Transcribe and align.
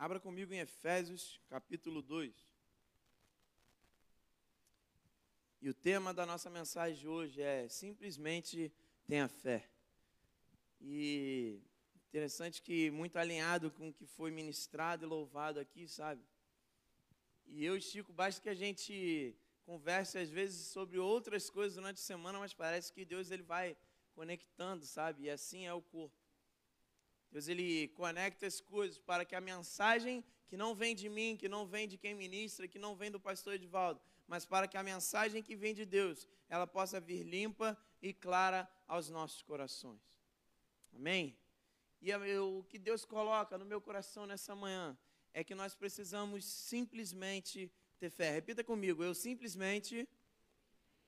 Abra 0.00 0.18
comigo 0.18 0.54
em 0.54 0.60
Efésios, 0.60 1.38
capítulo 1.46 2.00
2. 2.00 2.34
E 5.60 5.68
o 5.68 5.74
tema 5.74 6.14
da 6.14 6.24
nossa 6.24 6.48
mensagem 6.48 7.06
hoje 7.06 7.42
é 7.42 7.68
simplesmente 7.68 8.72
tenha 9.06 9.28
fé. 9.28 9.68
E 10.80 11.60
interessante 12.08 12.62
que 12.62 12.90
muito 12.90 13.18
alinhado 13.18 13.70
com 13.70 13.90
o 13.90 13.92
que 13.92 14.06
foi 14.06 14.30
ministrado 14.30 15.04
e 15.04 15.06
louvado 15.06 15.60
aqui, 15.60 15.86
sabe? 15.86 16.24
E 17.44 17.62
eu 17.62 17.76
e 17.76 17.82
Chico, 17.82 18.10
basta 18.10 18.40
que 18.40 18.48
a 18.48 18.54
gente 18.54 19.36
converse 19.66 20.16
às 20.16 20.30
vezes 20.30 20.68
sobre 20.68 20.98
outras 20.98 21.50
coisas 21.50 21.74
durante 21.74 21.98
a 21.98 22.02
semana, 22.02 22.38
mas 22.38 22.54
parece 22.54 22.90
que 22.90 23.04
Deus 23.04 23.30
ele 23.30 23.42
vai 23.42 23.76
conectando, 24.14 24.86
sabe? 24.86 25.24
E 25.24 25.30
assim 25.30 25.66
é 25.66 25.74
o 25.74 25.82
corpo. 25.82 26.19
Deus 27.30 27.46
ele 27.46 27.88
conecta 27.88 28.46
as 28.46 28.60
coisas 28.60 28.98
para 28.98 29.24
que 29.24 29.36
a 29.36 29.40
mensagem 29.40 30.24
que 30.48 30.56
não 30.56 30.74
vem 30.74 30.96
de 30.96 31.08
mim, 31.08 31.36
que 31.36 31.48
não 31.48 31.64
vem 31.64 31.86
de 31.86 31.96
quem 31.96 32.12
ministra, 32.12 32.66
que 32.66 32.78
não 32.78 32.96
vem 32.96 33.10
do 33.10 33.20
pastor 33.20 33.54
Edivaldo, 33.54 34.00
mas 34.26 34.44
para 34.44 34.66
que 34.66 34.76
a 34.76 34.82
mensagem 34.82 35.42
que 35.42 35.54
vem 35.54 35.72
de 35.72 35.84
Deus, 35.84 36.26
ela 36.48 36.66
possa 36.66 37.00
vir 37.00 37.22
limpa 37.22 37.78
e 38.02 38.12
clara 38.12 38.68
aos 38.88 39.08
nossos 39.08 39.42
corações. 39.42 40.00
Amém? 40.92 41.36
E 42.02 42.12
o 42.38 42.64
que 42.64 42.78
Deus 42.78 43.04
coloca 43.04 43.56
no 43.56 43.64
meu 43.64 43.80
coração 43.80 44.26
nessa 44.26 44.56
manhã 44.56 44.98
é 45.32 45.44
que 45.44 45.54
nós 45.54 45.76
precisamos 45.76 46.44
simplesmente 46.44 47.70
ter 48.00 48.10
fé. 48.10 48.32
Repita 48.32 48.64
comigo, 48.64 49.04
eu 49.04 49.14
simplesmente 49.14 50.08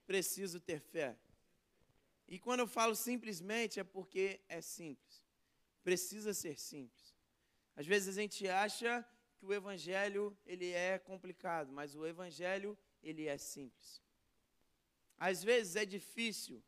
preciso 0.05 0.59
ter 0.59 0.79
fé. 0.79 1.17
E 2.29 2.39
quando 2.39 2.61
eu 2.61 2.67
falo 2.67 2.95
simplesmente 2.95 3.79
é 3.79 3.83
porque 3.83 4.39
é 4.47 4.61
simples 4.61 5.22
precisa 5.83 6.33
ser 6.33 6.57
simples. 6.59 7.13
Às 7.75 7.85
vezes 7.85 8.17
a 8.17 8.21
gente 8.21 8.47
acha 8.47 9.05
que 9.37 9.45
o 9.45 9.53
evangelho 9.53 10.37
ele 10.45 10.71
é 10.71 10.97
complicado, 10.97 11.71
mas 11.71 11.95
o 11.95 12.05
evangelho 12.05 12.77
ele 13.01 13.27
é 13.27 13.37
simples. 13.37 14.01
Às 15.17 15.43
vezes 15.43 15.75
é 15.75 15.85
difícil 15.85 16.63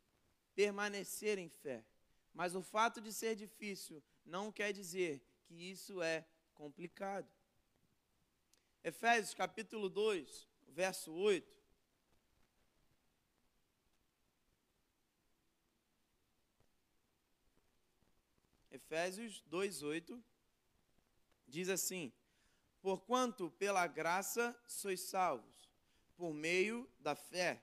permanecer 0.54 1.38
em 1.38 1.48
fé, 1.48 1.84
mas 2.32 2.54
o 2.54 2.62
fato 2.62 3.00
de 3.00 3.12
ser 3.12 3.34
difícil 3.34 4.02
não 4.24 4.52
quer 4.52 4.72
dizer 4.72 5.22
que 5.44 5.54
isso 5.70 6.02
é 6.02 6.26
complicado. 6.54 7.30
Efésios 8.82 9.34
capítulo 9.34 9.88
2, 9.88 10.48
verso 10.68 11.12
8 11.12 11.55
Efésios 18.86 19.42
2:8 19.50 20.22
diz 21.48 21.68
assim: 21.68 22.12
Porquanto 22.80 23.50
pela 23.58 23.84
graça 23.88 24.56
sois 24.64 25.00
salvos, 25.00 25.68
por 26.16 26.32
meio 26.32 26.88
da 27.00 27.16
fé. 27.16 27.60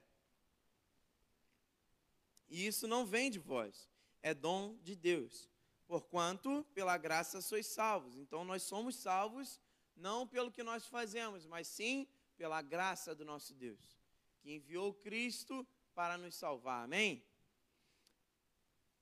E 2.50 2.68
isso 2.68 2.88
não 2.90 3.06
vem 3.06 3.32
de 3.32 3.40
vós, 3.40 3.90
é 4.22 4.34
dom 4.34 4.78
de 4.84 4.98
Deus. 4.98 5.50
Porquanto 5.88 6.66
pela 6.74 6.98
graça 6.98 7.42
sois 7.42 7.68
salvos. 7.68 8.18
Então 8.18 8.44
nós 8.44 8.64
somos 8.64 8.98
salvos 8.98 9.62
não 9.96 10.28
pelo 10.28 10.52
que 10.52 10.62
nós 10.62 10.88
fazemos, 10.88 11.46
mas 11.46 11.68
sim 11.68 12.06
pela 12.36 12.62
graça 12.62 13.16
do 13.16 13.24
nosso 13.24 13.54
Deus, 13.54 13.98
que 14.42 14.52
enviou 14.52 14.94
Cristo 14.94 15.66
para 15.96 16.18
nos 16.18 16.36
salvar. 16.36 16.84
Amém? 16.84 17.24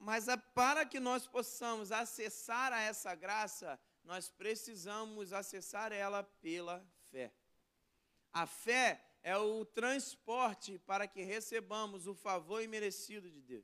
Mas 0.02 0.28
é 0.28 0.36
para 0.36 0.84
que 0.84 1.00
nós 1.00 1.28
possamos 1.28 1.92
acessar 1.92 2.74
a 2.74 2.82
essa 2.82 3.14
graça, 3.14 3.80
nós 4.04 4.32
precisamos 4.32 5.32
acessar 5.32 5.92
ela 5.92 6.24
pela 6.24 6.84
fé. 7.12 7.32
A 8.34 8.48
fé 8.48 9.00
é 9.22 9.38
o 9.38 9.64
transporte 9.64 10.80
para 10.80 11.08
que 11.08 11.22
recebamos 11.22 12.08
o 12.08 12.16
favor 12.16 12.64
imerecido 12.64 13.30
de 13.30 13.40
Deus. 13.44 13.64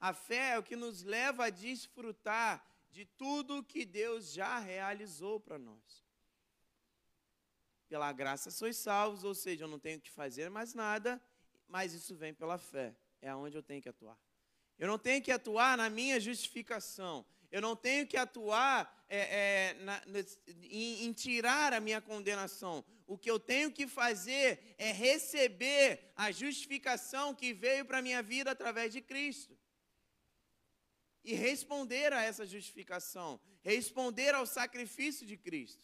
A 0.00 0.12
fé 0.12 0.54
é 0.54 0.58
o 0.58 0.64
que 0.64 0.74
nos 0.74 1.04
leva 1.04 1.44
a 1.44 1.50
desfrutar 1.50 2.66
de 2.90 3.04
tudo 3.04 3.62
que 3.62 3.84
Deus 3.84 4.32
já 4.32 4.58
realizou 4.58 5.38
para 5.38 5.60
nós. 5.60 6.04
Pela 7.88 8.12
graça 8.12 8.50
sois 8.50 8.76
salvos, 8.76 9.22
ou 9.22 9.32
seja, 9.32 9.62
eu 9.62 9.68
não 9.68 9.78
tenho 9.78 10.00
que 10.00 10.10
fazer 10.10 10.50
mais 10.50 10.74
nada, 10.74 11.22
mas 11.68 11.92
isso 11.92 12.16
vem 12.16 12.34
pela 12.34 12.58
fé. 12.58 12.96
É 13.22 13.28
aonde 13.28 13.56
eu 13.56 13.62
tenho 13.62 13.80
que 13.80 13.88
atuar. 13.88 14.18
Eu 14.78 14.86
não 14.86 14.98
tenho 14.98 15.22
que 15.22 15.32
atuar 15.32 15.76
na 15.76 15.90
minha 15.90 16.20
justificação. 16.20 17.26
Eu 17.50 17.60
não 17.60 17.74
tenho 17.74 18.06
que 18.06 18.16
atuar 18.16 19.04
é, 19.08 19.18
é, 19.18 19.74
na, 19.82 20.02
em, 20.62 21.06
em 21.06 21.12
tirar 21.12 21.72
a 21.72 21.80
minha 21.80 22.00
condenação. 22.00 22.84
O 23.06 23.16
que 23.16 23.30
eu 23.30 23.40
tenho 23.40 23.72
que 23.72 23.86
fazer 23.86 24.74
é 24.76 24.92
receber 24.92 26.12
a 26.14 26.30
justificação 26.30 27.34
que 27.34 27.52
veio 27.52 27.84
para 27.84 27.98
a 27.98 28.02
minha 28.02 28.22
vida 28.22 28.50
através 28.50 28.92
de 28.92 29.00
Cristo. 29.00 29.58
E 31.24 31.34
responder 31.34 32.12
a 32.12 32.22
essa 32.22 32.46
justificação, 32.46 33.40
responder 33.62 34.34
ao 34.34 34.46
sacrifício 34.46 35.26
de 35.26 35.36
Cristo. 35.36 35.82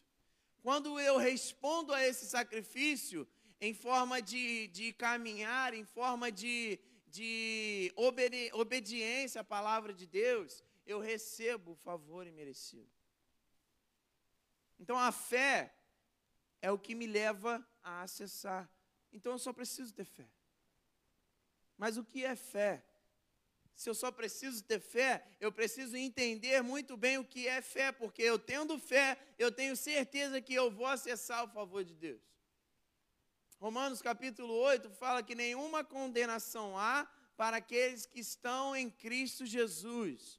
Quando 0.63 1.01
eu 1.01 1.17
respondo 1.17 1.93
a 1.93 2.07
esse 2.07 2.27
sacrifício 2.27 3.27
em 3.61 3.75
forma 3.75 4.21
de, 4.21 4.69
de 4.69 4.93
caminhar, 4.93 5.75
em 5.75 5.85
forma 5.85 6.31
de, 6.31 6.79
de 7.15 7.93
obedi 7.95 8.51
obediência 8.53 9.41
à 9.41 9.45
palavra 9.45 9.95
de 9.95 10.05
Deus, 10.05 10.65
eu 10.85 10.99
recebo 10.99 11.71
o 11.71 11.77
favor 11.77 12.27
imerecido. 12.27 12.91
Então 14.81 14.99
a 14.99 15.13
fé 15.13 15.73
é 16.61 16.73
o 16.73 16.79
que 16.79 16.93
me 16.93 17.07
leva 17.07 17.65
a 17.85 18.03
acessar. 18.03 18.69
Então 19.13 19.31
eu 19.31 19.39
só 19.39 19.53
preciso 19.53 19.95
ter 19.95 20.05
fé. 20.05 20.29
Mas 21.79 21.97
o 21.97 22.05
que 22.05 22.25
é 22.25 22.35
fé? 22.35 22.85
Se 23.77 23.89
eu 23.89 23.95
só 23.95 24.11
preciso 24.11 24.65
ter 24.65 24.81
fé, 24.81 25.25
eu 25.39 25.53
preciso 25.53 25.97
entender 25.97 26.63
muito 26.63 26.97
bem 26.97 27.19
o 27.19 27.25
que 27.25 27.47
é 27.47 27.63
fé, 27.63 27.93
porque 27.93 28.23
eu 28.23 28.41
tendo 28.41 28.77
fé, 28.77 29.17
eu 29.39 29.53
tenho 29.53 29.77
certeza 29.77 30.43
que 30.43 30.55
eu 30.55 30.69
vou 30.69 30.87
acessar 30.87 31.45
o 31.45 31.49
favor 31.49 31.85
de 31.85 31.95
Deus. 31.95 32.34
Romanos 33.65 34.03
capítulo 34.03 34.53
8 34.53 34.91
fala 34.91 35.23
que 35.23 35.35
nenhuma 35.35 35.83
condenação 35.83 36.79
há 36.79 37.09
para 37.35 37.57
aqueles 37.57 38.05
que 38.05 38.21
estão 38.21 38.77
em 38.77 38.91
Cristo 38.91 39.47
Jesus. 39.47 40.39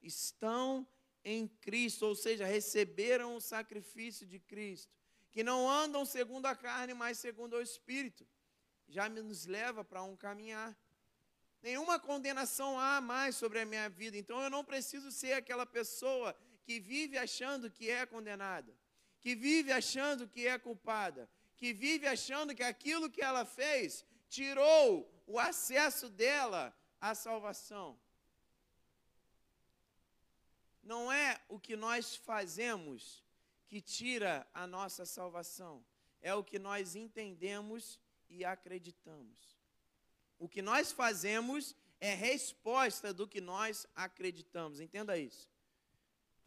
Estão 0.00 0.86
em 1.24 1.48
Cristo, 1.48 2.06
ou 2.06 2.14
seja, 2.14 2.44
receberam 2.46 3.34
o 3.34 3.40
sacrifício 3.40 4.24
de 4.24 4.38
Cristo, 4.38 4.94
que 5.32 5.42
não 5.42 5.68
andam 5.68 6.04
segundo 6.04 6.46
a 6.46 6.54
carne, 6.54 6.94
mas 6.94 7.18
segundo 7.18 7.54
o 7.56 7.60
Espírito. 7.60 8.24
Já 8.86 9.08
nos 9.08 9.46
leva 9.46 9.82
para 9.82 10.04
um 10.04 10.14
caminhar. 10.14 10.72
Nenhuma 11.60 11.98
condenação 11.98 12.78
há 12.78 13.00
mais 13.00 13.34
sobre 13.34 13.58
a 13.58 13.66
minha 13.66 13.88
vida, 13.90 14.16
então 14.16 14.40
eu 14.40 14.48
não 14.48 14.64
preciso 14.64 15.10
ser 15.10 15.32
aquela 15.32 15.66
pessoa 15.66 16.36
que 16.62 16.78
vive 16.78 17.18
achando 17.18 17.68
que 17.68 17.90
é 17.90 18.06
condenada, 18.06 18.72
que 19.20 19.34
vive 19.34 19.72
achando 19.72 20.28
que 20.28 20.46
é 20.46 20.56
culpada, 20.56 21.28
que 21.60 21.74
vive 21.74 22.06
achando 22.06 22.54
que 22.54 22.62
aquilo 22.62 23.10
que 23.10 23.20
ela 23.20 23.44
fez 23.44 24.02
tirou 24.30 25.06
o 25.26 25.38
acesso 25.38 26.08
dela 26.08 26.74
à 26.98 27.14
salvação. 27.14 28.00
Não 30.82 31.12
é 31.12 31.38
o 31.50 31.60
que 31.60 31.76
nós 31.76 32.16
fazemos 32.16 33.22
que 33.68 33.78
tira 33.78 34.48
a 34.54 34.66
nossa 34.66 35.04
salvação, 35.04 35.84
é 36.22 36.34
o 36.34 36.42
que 36.42 36.58
nós 36.58 36.96
entendemos 36.96 38.00
e 38.30 38.42
acreditamos. 38.42 39.58
O 40.38 40.48
que 40.48 40.62
nós 40.62 40.90
fazemos 40.90 41.76
é 42.00 42.14
resposta 42.14 43.12
do 43.12 43.28
que 43.28 43.42
nós 43.42 43.86
acreditamos, 43.94 44.80
entenda 44.80 45.18
isso. 45.18 45.46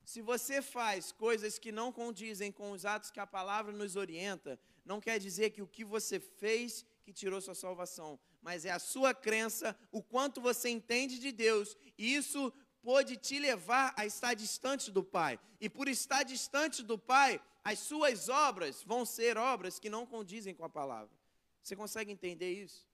Se 0.03 0.23
você 0.23 0.59
faz 0.59 1.11
coisas 1.11 1.59
que 1.59 1.71
não 1.71 1.91
condizem 1.91 2.51
com 2.51 2.71
os 2.71 2.83
atos 2.83 3.11
que 3.11 3.19
a 3.19 3.27
palavra 3.27 3.71
nos 3.71 3.95
orienta, 3.95 4.59
não 4.85 4.99
quer 4.99 5.19
dizer 5.19 5.51
que 5.51 5.61
o 5.61 5.67
que 5.67 5.83
você 5.83 6.19
fez 6.19 6.85
que 7.03 7.13
tirou 7.13 7.41
sua 7.41 7.55
salvação, 7.55 8.19
mas 8.41 8.65
é 8.65 8.71
a 8.71 8.79
sua 8.79 9.13
crença, 9.13 9.77
o 9.91 10.01
quanto 10.01 10.41
você 10.41 10.69
entende 10.69 11.19
de 11.19 11.31
Deus, 11.31 11.75
e 11.97 12.15
isso 12.15 12.51
pode 12.81 13.15
te 13.17 13.39
levar 13.39 13.93
a 13.97 14.05
estar 14.05 14.33
distante 14.33 14.91
do 14.91 15.03
Pai. 15.03 15.39
E 15.59 15.69
por 15.69 15.87
estar 15.87 16.23
distante 16.23 16.83
do 16.83 16.97
Pai, 16.97 17.41
as 17.63 17.79
suas 17.79 18.27
obras 18.27 18.83
vão 18.83 19.05
ser 19.05 19.37
obras 19.37 19.79
que 19.79 19.89
não 19.89 20.05
condizem 20.05 20.53
com 20.53 20.65
a 20.65 20.69
palavra. 20.69 21.15
Você 21.61 21.75
consegue 21.75 22.11
entender 22.11 22.51
isso? 22.51 22.85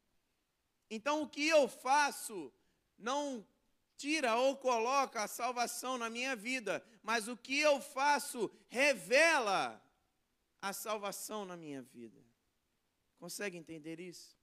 Então, 0.91 1.23
o 1.23 1.29
que 1.29 1.47
eu 1.47 1.67
faço 1.67 2.51
não 2.97 3.45
tira 3.97 4.35
ou 4.37 4.55
coloca 4.55 5.23
a 5.23 5.27
salvação 5.27 5.97
na 5.97 6.09
minha 6.09 6.35
vida, 6.35 6.83
mas 7.01 7.27
o 7.27 7.35
que 7.35 7.59
eu 7.59 7.81
faço 7.81 8.49
revela 8.69 9.81
a 10.61 10.73
salvação 10.73 11.45
na 11.45 11.55
minha 11.55 11.81
vida. 11.81 12.19
Consegue 13.17 13.57
entender 13.57 13.99
isso? 13.99 14.37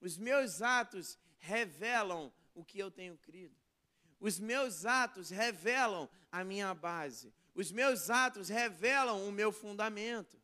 Os 0.00 0.16
meus 0.16 0.62
atos 0.62 1.18
revelam 1.38 2.32
o 2.54 2.64
que 2.64 2.78
eu 2.78 2.90
tenho 2.90 3.16
crido. 3.18 3.56
Os 4.20 4.38
meus 4.38 4.84
atos 4.84 5.30
revelam 5.30 6.08
a 6.30 6.42
minha 6.44 6.74
base. 6.74 7.32
Os 7.54 7.70
meus 7.70 8.10
atos 8.10 8.48
revelam 8.48 9.28
o 9.28 9.32
meu 9.32 9.52
fundamento. 9.52 10.40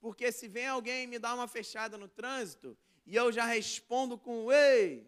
Porque 0.00 0.30
se 0.32 0.48
vem 0.48 0.66
alguém 0.66 1.06
me 1.06 1.18
dar 1.18 1.34
uma 1.34 1.48
fechada 1.48 1.98
no 1.98 2.08
trânsito 2.08 2.76
e 3.04 3.14
eu 3.14 3.30
já 3.32 3.44
respondo 3.44 4.18
com 4.18 4.50
ei, 4.52 5.06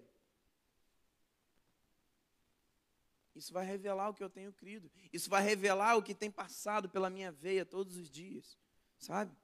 isso 3.34 3.52
vai 3.52 3.64
revelar 3.64 4.08
o 4.08 4.14
que 4.14 4.22
eu 4.22 4.28
tenho 4.28 4.52
crido. 4.52 4.90
Isso 5.12 5.30
vai 5.30 5.42
revelar 5.42 5.96
o 5.96 6.02
que 6.02 6.14
tem 6.14 6.30
passado 6.30 6.88
pela 6.88 7.08
minha 7.08 7.30
veia 7.30 7.64
todos 7.64 7.96
os 7.96 8.10
dias, 8.10 8.58
sabe? 8.98 9.34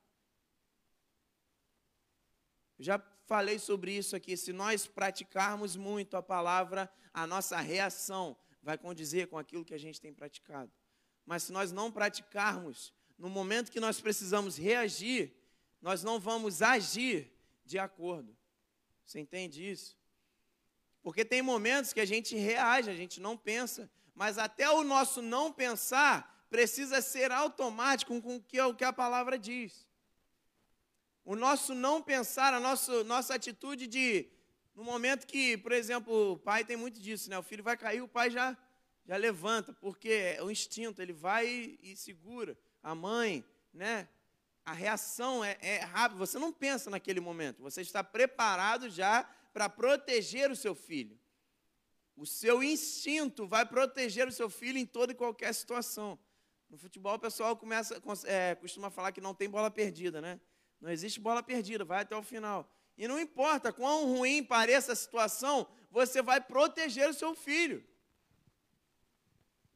Já 2.78 2.98
falei 3.26 3.58
sobre 3.58 3.92
isso 3.92 4.14
aqui. 4.14 4.36
Se 4.36 4.52
nós 4.52 4.86
praticarmos 4.86 5.76
muito 5.76 6.16
a 6.16 6.22
palavra, 6.22 6.90
a 7.12 7.26
nossa 7.26 7.60
reação 7.60 8.36
vai 8.62 8.76
condizer 8.76 9.28
com 9.28 9.38
aquilo 9.38 9.64
que 9.64 9.74
a 9.74 9.78
gente 9.78 10.00
tem 10.00 10.12
praticado. 10.12 10.72
Mas 11.24 11.44
se 11.44 11.52
nós 11.52 11.72
não 11.72 11.90
praticarmos, 11.90 12.92
no 13.16 13.28
momento 13.28 13.70
que 13.70 13.80
nós 13.80 14.00
precisamos 14.00 14.56
reagir, 14.56 15.34
nós 15.80 16.02
não 16.02 16.18
vamos 16.18 16.62
agir 16.62 17.32
de 17.64 17.78
acordo. 17.78 18.36
Você 19.04 19.20
entende 19.20 19.68
isso? 19.70 19.96
Porque 21.02 21.24
tem 21.24 21.42
momentos 21.42 21.92
que 21.92 22.00
a 22.00 22.04
gente 22.04 22.34
reage, 22.36 22.90
a 22.90 22.94
gente 22.94 23.20
não 23.20 23.36
pensa, 23.36 23.90
mas 24.14 24.38
até 24.38 24.70
o 24.70 24.82
nosso 24.82 25.20
não 25.20 25.52
pensar 25.52 26.33
precisa 26.54 27.00
ser 27.00 27.32
automático 27.32 28.22
com 28.22 28.36
o 28.36 28.74
que 28.74 28.84
a 28.84 28.92
palavra 28.92 29.36
diz. 29.36 29.88
O 31.24 31.34
nosso 31.34 31.74
não 31.74 32.00
pensar, 32.00 32.54
a 32.54 32.60
nossa, 32.60 33.02
nossa 33.02 33.34
atitude 33.34 33.88
de, 33.88 34.28
no 34.72 34.84
momento 34.84 35.26
que, 35.26 35.58
por 35.58 35.72
exemplo, 35.72 36.34
o 36.34 36.38
pai 36.38 36.64
tem 36.64 36.76
muito 36.76 37.00
disso, 37.00 37.28
né? 37.28 37.36
O 37.36 37.42
filho 37.42 37.64
vai 37.64 37.76
cair, 37.76 38.02
o 38.02 38.06
pai 38.06 38.30
já, 38.30 38.56
já 39.04 39.16
levanta, 39.16 39.72
porque 39.72 40.36
é 40.38 40.42
o 40.44 40.48
instinto, 40.48 41.02
ele 41.02 41.12
vai 41.12 41.44
e, 41.44 41.78
e 41.82 41.96
segura. 41.96 42.56
A 42.80 42.94
mãe, 42.94 43.44
né? 43.72 44.08
A 44.64 44.72
reação 44.72 45.44
é, 45.44 45.58
é 45.60 45.78
rápida, 45.78 46.24
você 46.24 46.38
não 46.38 46.52
pensa 46.52 46.88
naquele 46.88 47.18
momento, 47.18 47.62
você 47.62 47.80
está 47.80 48.04
preparado 48.04 48.88
já 48.88 49.28
para 49.52 49.68
proteger 49.68 50.52
o 50.52 50.56
seu 50.56 50.76
filho. 50.76 51.18
O 52.14 52.24
seu 52.24 52.62
instinto 52.62 53.44
vai 53.44 53.66
proteger 53.66 54.28
o 54.28 54.32
seu 54.32 54.48
filho 54.48 54.78
em 54.78 54.86
toda 54.86 55.10
e 55.10 55.16
qualquer 55.16 55.52
situação. 55.52 56.16
No 56.74 56.78
futebol, 56.78 57.14
o 57.14 57.18
pessoal 57.20 57.56
começa, 57.56 58.02
é, 58.24 58.56
costuma 58.56 58.90
falar 58.90 59.12
que 59.12 59.20
não 59.20 59.32
tem 59.32 59.48
bola 59.48 59.70
perdida, 59.70 60.20
né? 60.20 60.40
Não 60.80 60.90
existe 60.90 61.20
bola 61.20 61.40
perdida, 61.40 61.84
vai 61.84 62.02
até 62.02 62.16
o 62.16 62.22
final. 62.22 62.68
E 62.98 63.06
não 63.06 63.16
importa 63.16 63.72
quão 63.72 64.06
ruim 64.06 64.42
pareça 64.42 64.90
a 64.90 64.96
situação, 64.96 65.68
você 65.88 66.20
vai 66.20 66.40
proteger 66.40 67.08
o 67.08 67.14
seu 67.14 67.32
filho. 67.32 67.86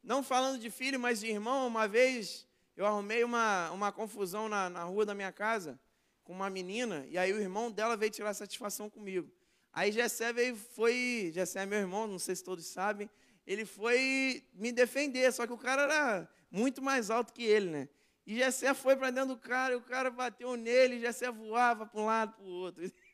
Não 0.03 0.25
falando 0.25 0.59
de 0.59 0.71
filho, 0.71 0.99
mas 0.99 1.21
de 1.21 1.29
irmão, 1.29 1.69
uma 1.69 1.87
vez 1.87 2.49
eu 2.77 2.85
arrumei 2.85 3.23
uma, 3.23 3.71
uma 3.71 3.93
confusão 3.93 4.49
na, 4.49 4.69
na 4.69 4.83
rua 4.83 5.06
da 5.06 5.15
minha 5.15 5.31
casa 5.31 5.79
com 6.25 6.33
uma 6.33 6.51
menina, 6.51 7.06
e 7.09 7.17
aí 7.17 7.33
o 7.33 7.39
irmão 7.39 7.71
dela 7.71 7.97
veio 7.97 8.11
tirar 8.11 8.35
satisfação 8.35 8.91
comigo. 8.91 9.31
Aí 9.73 9.93
Jessé 9.93 10.33
veio, 10.33 10.56
foi, 10.56 11.31
Jessé 11.33 11.62
é 11.62 11.67
meu 11.67 11.79
irmão, 11.79 12.09
não 12.09 12.19
sei 12.19 12.35
se 12.35 12.43
todos 12.43 12.67
sabem, 12.67 13.09
ele 13.47 13.65
foi 13.65 14.44
me 14.53 14.73
defender, 14.73 15.33
só 15.33 15.47
que 15.47 15.53
o 15.53 15.56
cara 15.56 15.83
era 15.83 16.38
muito 16.50 16.83
mais 16.83 17.11
alto 17.11 17.33
que 17.33 17.45
ele, 17.45 17.71
né? 17.71 17.89
E 18.27 18.37
Jessé 18.37 18.75
foi 18.75 18.95
para 18.95 19.11
dentro 19.11 19.35
do 19.35 19.39
cara, 19.39 19.73
e 19.73 19.77
o 19.77 19.81
cara 19.81 20.11
bateu 20.11 20.55
nele, 20.56 20.97
e 20.97 21.00
Jessé 21.00 21.31
voava 21.31 21.87
para 21.87 22.00
um 22.00 22.05
lado 22.05 22.35
para 22.35 22.45
o 22.45 22.49
outro. 22.49 22.85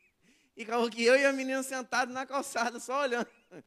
E 0.57 0.63
acabou 0.63 0.89
que 0.89 1.03
eu 1.03 1.17
e 1.17 1.27
a 1.27 1.33
menina 1.33 1.65
sentados 1.65 2.15
na 2.15 2.25
calçada, 2.25 2.79
só 2.79 3.01
olhando. 3.01 3.27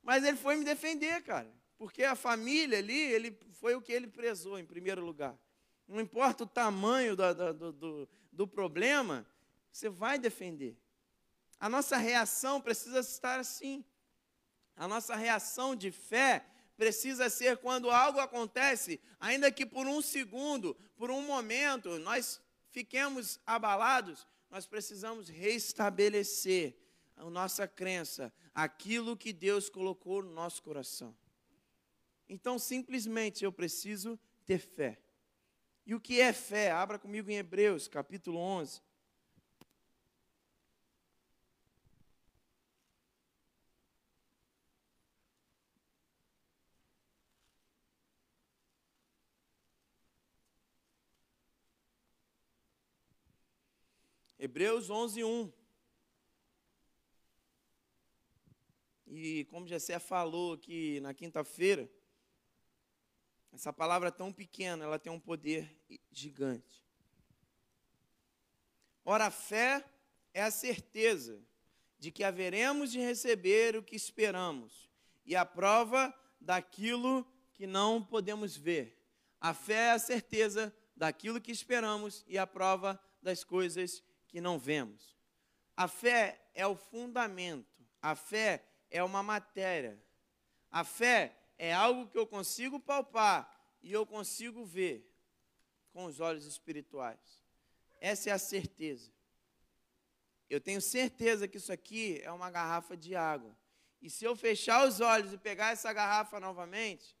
Mas 0.00 0.22
ele 0.22 0.36
foi 0.36 0.54
me 0.54 0.64
defender, 0.64 1.20
cara. 1.24 1.52
Porque 1.76 2.04
a 2.04 2.14
família 2.14 2.78
ali, 2.78 2.96
ele 2.96 3.36
foi 3.54 3.74
o 3.74 3.82
que 3.82 3.92
ele 3.92 4.06
prezou 4.06 4.60
em 4.60 4.64
primeiro 4.64 5.04
lugar. 5.04 5.36
Não 5.88 6.00
importa 6.00 6.44
o 6.44 6.46
tamanho 6.46 7.16
do, 7.16 7.34
do, 7.34 7.72
do, 7.72 8.08
do 8.30 8.46
problema, 8.46 9.26
você 9.72 9.88
vai 9.88 10.20
defender. 10.20 10.76
A 11.58 11.68
nossa 11.68 11.96
reação 11.96 12.60
precisa 12.60 13.00
estar 13.00 13.40
assim. 13.40 13.84
A 14.76 14.86
nossa 14.86 15.16
reação 15.16 15.74
de 15.74 15.90
fé 15.90 16.44
precisa 16.76 17.30
ser 17.30 17.56
quando 17.58 17.90
algo 17.90 18.20
acontece, 18.20 19.00
ainda 19.18 19.50
que 19.50 19.64
por 19.64 19.86
um 19.86 20.02
segundo, 20.02 20.74
por 20.96 21.10
um 21.10 21.22
momento, 21.22 21.98
nós 21.98 22.40
fiquemos 22.70 23.40
abalados, 23.46 24.26
nós 24.50 24.66
precisamos 24.66 25.28
restabelecer 25.28 26.76
a 27.16 27.28
nossa 27.30 27.66
crença, 27.66 28.32
aquilo 28.54 29.16
que 29.16 29.32
Deus 29.32 29.68
colocou 29.68 30.22
no 30.22 30.32
nosso 30.32 30.62
coração. 30.62 31.16
Então, 32.28 32.58
simplesmente 32.58 33.44
eu 33.44 33.52
preciso 33.52 34.18
ter 34.44 34.58
fé. 34.58 34.98
E 35.86 35.94
o 35.94 36.00
que 36.00 36.20
é 36.20 36.32
fé? 36.32 36.72
Abra 36.72 36.98
comigo 36.98 37.30
em 37.30 37.36
Hebreus, 37.36 37.88
capítulo 37.88 38.38
11. 38.38 38.82
Hebreus 54.46 54.90
11, 54.90 55.24
1. 55.24 55.52
E 59.08 59.44
como 59.46 59.66
Jessé 59.66 59.98
falou 59.98 60.52
aqui 60.52 61.00
na 61.00 61.12
quinta-feira, 61.12 61.90
essa 63.52 63.72
palavra 63.72 64.12
tão 64.12 64.32
pequena, 64.32 64.84
ela 64.84 65.00
tem 65.00 65.12
um 65.12 65.18
poder 65.18 65.76
gigante. 66.12 66.86
Ora, 69.04 69.26
a 69.26 69.30
fé 69.32 69.84
é 70.32 70.44
a 70.44 70.50
certeza 70.52 71.44
de 71.98 72.12
que 72.12 72.22
haveremos 72.22 72.92
de 72.92 73.00
receber 73.00 73.74
o 73.74 73.82
que 73.82 73.96
esperamos 73.96 74.88
e 75.24 75.34
a 75.34 75.44
prova 75.44 76.14
daquilo 76.40 77.26
que 77.52 77.66
não 77.66 78.00
podemos 78.00 78.56
ver. 78.56 78.96
A 79.40 79.52
fé 79.52 79.88
é 79.88 79.90
a 79.90 79.98
certeza 79.98 80.72
daquilo 80.94 81.40
que 81.40 81.50
esperamos 81.50 82.24
e 82.28 82.38
a 82.38 82.46
prova 82.46 82.96
das 83.20 83.42
coisas 83.42 84.04
que 84.28 84.40
não 84.40 84.58
vemos. 84.58 85.16
A 85.76 85.88
fé 85.88 86.40
é 86.54 86.66
o 86.66 86.74
fundamento, 86.74 87.86
a 88.00 88.14
fé 88.14 88.64
é 88.90 89.02
uma 89.02 89.22
matéria. 89.22 90.02
A 90.70 90.84
fé 90.84 91.36
é 91.58 91.72
algo 91.72 92.08
que 92.08 92.18
eu 92.18 92.26
consigo 92.26 92.78
palpar 92.80 93.50
e 93.82 93.92
eu 93.92 94.06
consigo 94.06 94.64
ver 94.64 95.10
com 95.92 96.04
os 96.04 96.20
olhos 96.20 96.44
espirituais. 96.46 97.42
Essa 98.00 98.30
é 98.30 98.32
a 98.32 98.38
certeza. 98.38 99.10
Eu 100.48 100.60
tenho 100.60 100.80
certeza 100.80 101.48
que 101.48 101.56
isso 101.56 101.72
aqui 101.72 102.20
é 102.22 102.30
uma 102.30 102.50
garrafa 102.50 102.96
de 102.96 103.16
água. 103.16 103.56
E 104.00 104.08
se 104.10 104.24
eu 104.24 104.36
fechar 104.36 104.86
os 104.86 105.00
olhos 105.00 105.32
e 105.32 105.38
pegar 105.38 105.72
essa 105.72 105.92
garrafa 105.92 106.38
novamente, 106.38 107.16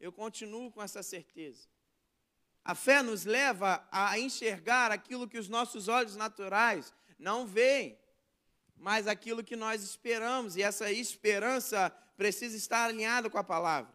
eu 0.00 0.10
continuo 0.12 0.72
com 0.72 0.82
essa 0.82 1.02
certeza. 1.02 1.68
A 2.66 2.74
fé 2.74 3.00
nos 3.00 3.24
leva 3.24 3.86
a 3.92 4.18
enxergar 4.18 4.90
aquilo 4.90 5.28
que 5.28 5.38
os 5.38 5.48
nossos 5.48 5.86
olhos 5.86 6.16
naturais 6.16 6.92
não 7.16 7.46
veem, 7.46 7.96
mas 8.74 9.06
aquilo 9.06 9.44
que 9.44 9.54
nós 9.54 9.84
esperamos, 9.84 10.56
e 10.56 10.64
essa 10.64 10.90
esperança 10.90 11.90
precisa 12.16 12.56
estar 12.56 12.86
alinhada 12.86 13.30
com 13.30 13.38
a 13.38 13.44
palavra. 13.44 13.94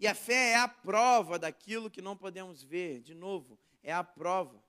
E 0.00 0.06
a 0.06 0.14
fé 0.14 0.52
é 0.52 0.56
a 0.56 0.66
prova 0.66 1.38
daquilo 1.38 1.90
que 1.90 2.00
não 2.00 2.16
podemos 2.16 2.62
ver, 2.62 3.02
de 3.02 3.12
novo, 3.12 3.58
é 3.82 3.92
a 3.92 4.02
prova. 4.02 4.64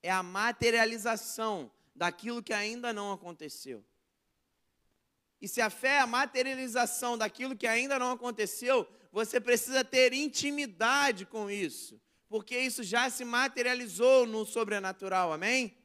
É 0.00 0.12
a 0.12 0.22
materialização 0.22 1.72
daquilo 1.92 2.40
que 2.40 2.52
ainda 2.52 2.92
não 2.92 3.10
aconteceu. 3.10 3.84
E 5.40 5.48
se 5.48 5.60
a 5.60 5.68
fé 5.68 5.94
é 5.96 6.00
a 6.02 6.06
materialização 6.06 7.18
daquilo 7.18 7.56
que 7.56 7.66
ainda 7.66 7.98
não 7.98 8.12
aconteceu, 8.12 8.88
você 9.14 9.40
precisa 9.40 9.84
ter 9.84 10.12
intimidade 10.12 11.24
com 11.24 11.48
isso, 11.48 12.00
porque 12.28 12.58
isso 12.58 12.82
já 12.82 13.08
se 13.08 13.24
materializou 13.24 14.26
no 14.26 14.44
sobrenatural, 14.44 15.32
amém? 15.32 15.78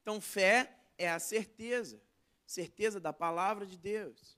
Então, 0.00 0.20
fé 0.20 0.76
é 0.98 1.08
a 1.08 1.20
certeza, 1.20 2.02
certeza 2.44 2.98
da 2.98 3.12
palavra 3.12 3.64
de 3.64 3.78
Deus. 3.78 4.36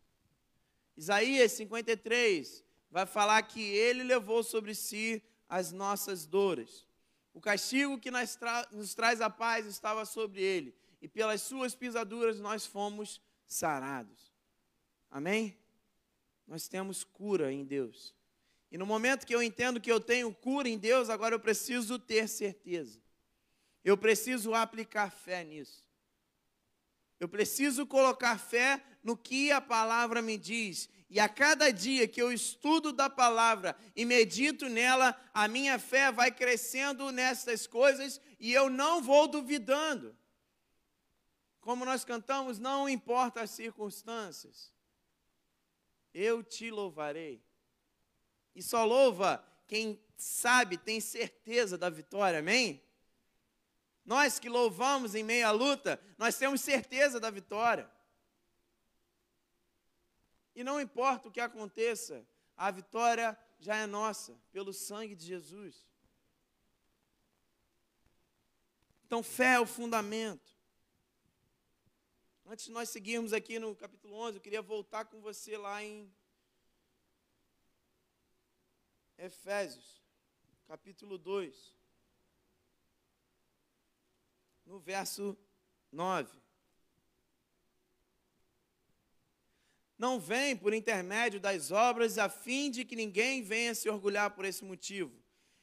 Isaías 0.95 1.53
53 1.53 2.63
vai 2.91 3.07
falar 3.07 3.41
que 3.45 3.63
ele 3.63 4.03
levou 4.03 4.43
sobre 4.43 4.75
si 4.75 5.23
as 5.49 5.73
nossas 5.73 6.27
dores. 6.27 6.87
O 7.33 7.41
castigo 7.41 7.99
que 7.99 8.11
nos, 8.11 8.37
tra 8.37 8.69
nos 8.71 8.95
traz 8.95 9.23
a 9.23 9.31
paz 9.31 9.65
estava 9.65 10.05
sobre 10.05 10.43
ele, 10.43 10.77
e 11.01 11.09
pelas 11.09 11.41
suas 11.41 11.75
pisaduras 11.75 12.39
nós 12.41 12.67
fomos 12.67 13.23
sarados. 13.47 14.35
Amém? 15.11 15.64
Nós 16.47 16.69
temos 16.69 17.05
cura 17.05 17.53
em 17.53 17.65
Deus. 17.65 18.15
E 18.71 18.77
no 18.77 18.85
momento 18.85 19.27
que 19.27 19.35
eu 19.35 19.43
entendo 19.43 19.81
que 19.81 19.91
eu 19.91 20.01
tenho 20.01 20.35
cura 20.35 20.69
em 20.69 20.77
Deus, 20.77 21.09
agora 21.09 21.35
eu 21.35 21.41
preciso 21.41 21.99
ter 21.99 22.29
certeza. 22.29 23.01
Eu 23.85 23.97
preciso 23.97 24.53
aplicar 24.55 25.11
fé 25.11 25.45
nisso. 25.45 25.85
Eu 27.21 27.29
preciso 27.29 27.87
colocar 27.87 28.39
fé 28.39 28.83
no 29.03 29.17
que 29.17 29.53
a 29.53 29.61
palavra 29.61 30.21
me 30.21 30.37
diz. 30.37 30.89
E 31.09 31.21
a 31.21 31.29
cada 31.29 31.71
dia 31.71 32.09
que 32.09 32.21
eu 32.21 32.33
estudo 32.33 32.93
da 32.93 33.09
palavra 33.09 33.77
e 33.95 34.05
medito 34.05 34.69
nela, 34.69 35.17
a 35.33 35.47
minha 35.47 35.79
fé 35.79 36.11
vai 36.11 36.33
crescendo 36.33 37.13
nessas 37.13 37.69
coisas 37.69 38.21
e 38.41 38.53
eu 38.53 38.69
não 38.69 39.01
vou 39.01 39.29
duvidando. 39.29 40.17
Como 41.61 41.85
nós 41.85 42.05
cantamos, 42.05 42.59
não 42.59 42.89
importa 42.89 43.43
as 43.43 43.51
circunstâncias, 43.51 44.74
eu 46.15 46.43
te 46.43 46.71
louvarei. 46.71 47.45
E 48.55 48.63
só 48.63 48.85
louva 48.85 49.45
quem 49.67 50.01
sabe, 50.17 50.79
tem 50.79 51.01
certeza 51.01 51.77
da 51.77 51.91
vitória, 51.91 52.39
amém? 52.39 52.83
Nós 54.05 54.39
que 54.39 54.49
louvamos 54.49 55.15
em 55.15 55.25
meio 55.25 55.47
à 55.47 55.51
luta, 55.51 56.01
nós 56.17 56.39
temos 56.39 56.61
certeza 56.61 57.19
da 57.19 57.31
vitória. 57.31 57.91
E 60.55 60.63
não 60.63 60.81
importa 60.81 61.29
o 61.29 61.33
que 61.33 61.41
aconteça, 61.41 62.25
a 62.57 62.71
vitória 62.71 63.37
já 63.59 63.77
é 63.77 63.87
nossa, 63.87 64.39
pelo 64.53 64.73
sangue 64.73 65.17
de 65.17 65.27
Jesus. 65.27 65.85
Então, 69.07 69.23
fé 69.23 69.55
é 69.55 69.61
o 69.61 69.67
fundamento. 69.67 70.54
Antes 72.47 72.67
de 72.67 72.73
nós 72.73 72.89
seguirmos 72.91 73.33
aqui 73.33 73.59
no 73.59 73.75
capítulo 73.75 74.15
11, 74.15 74.37
eu 74.37 74.41
queria 74.41 74.63
voltar 74.63 75.05
com 75.07 75.21
você 75.21 75.57
lá 75.57 75.83
em 75.83 76.13
Efésios, 79.17 80.03
capítulo 80.67 81.17
2, 81.17 81.75
no 84.67 84.79
verso 84.79 85.37
9. 85.91 86.45
não 90.05 90.21
vem 90.21 90.55
por 90.55 90.75
intermédio 90.75 91.41
das 91.41 91.71
obras, 91.71 92.19
a 92.19 92.29
fim 92.29 92.71
de 92.71 92.85
que 92.85 92.95
ninguém 92.95 93.43
venha 93.43 93.75
se 93.75 93.89
orgulhar 93.89 94.31
por 94.33 94.45
esse 94.45 94.63
motivo. 94.63 95.13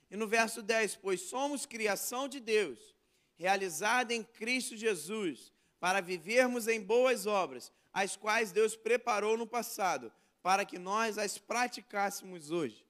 E 0.10 0.16
no 0.16 0.28
verso 0.28 0.64
10, 0.64 0.96
pois 0.96 1.22
somos 1.22 1.68
criação 1.68 2.28
de 2.28 2.40
Deus, 2.40 2.96
realizada 3.36 4.14
em 4.14 4.24
Cristo 4.24 4.76
Jesus, 4.76 5.51
para 5.82 6.00
vivermos 6.00 6.70
em 6.70 6.82
boas 6.82 7.26
obras, 7.26 7.70
as 7.92 8.16
quais 8.16 8.54
Deus 8.54 8.74
preparou 8.74 9.36
no 9.36 9.46
passado, 9.46 10.10
para 10.42 10.64
que 10.64 10.80
nós 10.80 11.18
as 11.18 11.38
praticássemos 11.38 12.52
hoje. 12.52 12.86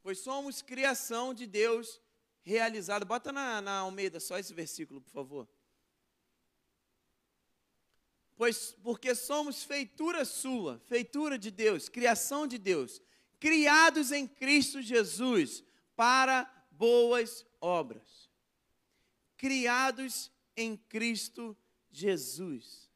Pois 0.00 0.20
somos 0.20 0.62
criação 0.62 1.34
de 1.34 1.48
Deus 1.48 2.00
realizada. 2.42 3.04
Bota 3.04 3.32
na, 3.32 3.60
na 3.60 3.78
Almeida 3.78 4.20
só 4.20 4.38
esse 4.38 4.54
versículo, 4.54 5.00
por 5.00 5.10
favor 5.10 5.48
pois 8.42 8.76
porque 8.82 9.14
somos 9.14 9.62
feitura 9.62 10.24
sua, 10.24 10.80
feitura 10.88 11.38
de 11.38 11.48
Deus, 11.48 11.88
criação 11.88 12.44
de 12.44 12.58
Deus, 12.58 13.00
criados 13.38 14.10
em 14.10 14.26
Cristo 14.26 14.82
Jesus 14.82 15.62
para 15.94 16.52
boas 16.72 17.46
obras. 17.60 18.28
Criados 19.36 20.28
em 20.56 20.76
Cristo 20.76 21.56
Jesus. 21.90 22.90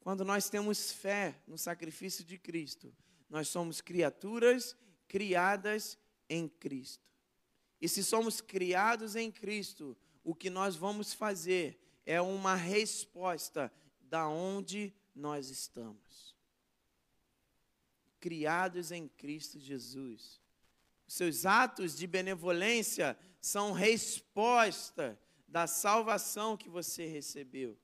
Quando 0.00 0.24
nós 0.24 0.50
temos 0.50 0.92
fé 0.92 1.40
no 1.46 1.56
sacrifício 1.56 2.24
de 2.24 2.38
Cristo, 2.38 2.94
nós 3.28 3.48
somos 3.48 3.80
criaturas 3.80 4.76
criadas 5.08 5.98
em 6.28 6.48
Cristo. 6.48 7.04
E 7.80 7.88
se 7.88 8.04
somos 8.04 8.40
criados 8.40 9.16
em 9.16 9.30
Cristo, 9.30 9.96
o 10.22 10.34
que 10.34 10.50
nós 10.50 10.76
vamos 10.76 11.12
fazer 11.12 11.78
é 12.06 12.20
uma 12.20 12.54
resposta 12.54 13.72
da 14.00 14.28
onde 14.28 14.94
nós 15.14 15.48
estamos. 15.48 16.34
Criados 18.20 18.90
em 18.90 19.08
Cristo 19.08 19.58
Jesus. 19.58 20.40
Seus 21.06 21.44
atos 21.44 21.96
de 21.96 22.06
benevolência 22.06 23.18
são 23.40 23.72
resposta 23.72 25.18
da 25.46 25.66
salvação 25.66 26.56
que 26.56 26.68
você 26.68 27.06
recebeu. 27.06 27.78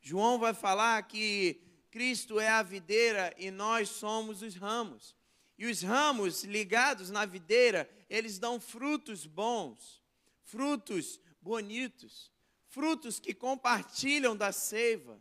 João 0.00 0.38
vai 0.38 0.54
falar 0.54 1.02
que 1.02 1.60
Cristo 1.90 2.38
é 2.38 2.48
a 2.48 2.62
videira 2.62 3.34
e 3.36 3.50
nós 3.50 3.88
somos 3.88 4.42
os 4.42 4.54
ramos. 4.54 5.16
E 5.56 5.66
os 5.66 5.82
ramos 5.82 6.44
ligados 6.44 7.10
na 7.10 7.26
videira, 7.26 7.90
eles 8.08 8.38
dão 8.38 8.60
frutos 8.60 9.26
bons, 9.26 10.02
frutos 10.44 11.20
bonitos 11.40 12.30
frutos 12.68 13.18
que 13.18 13.34
compartilham 13.34 14.36
da 14.36 14.52
seiva, 14.52 15.20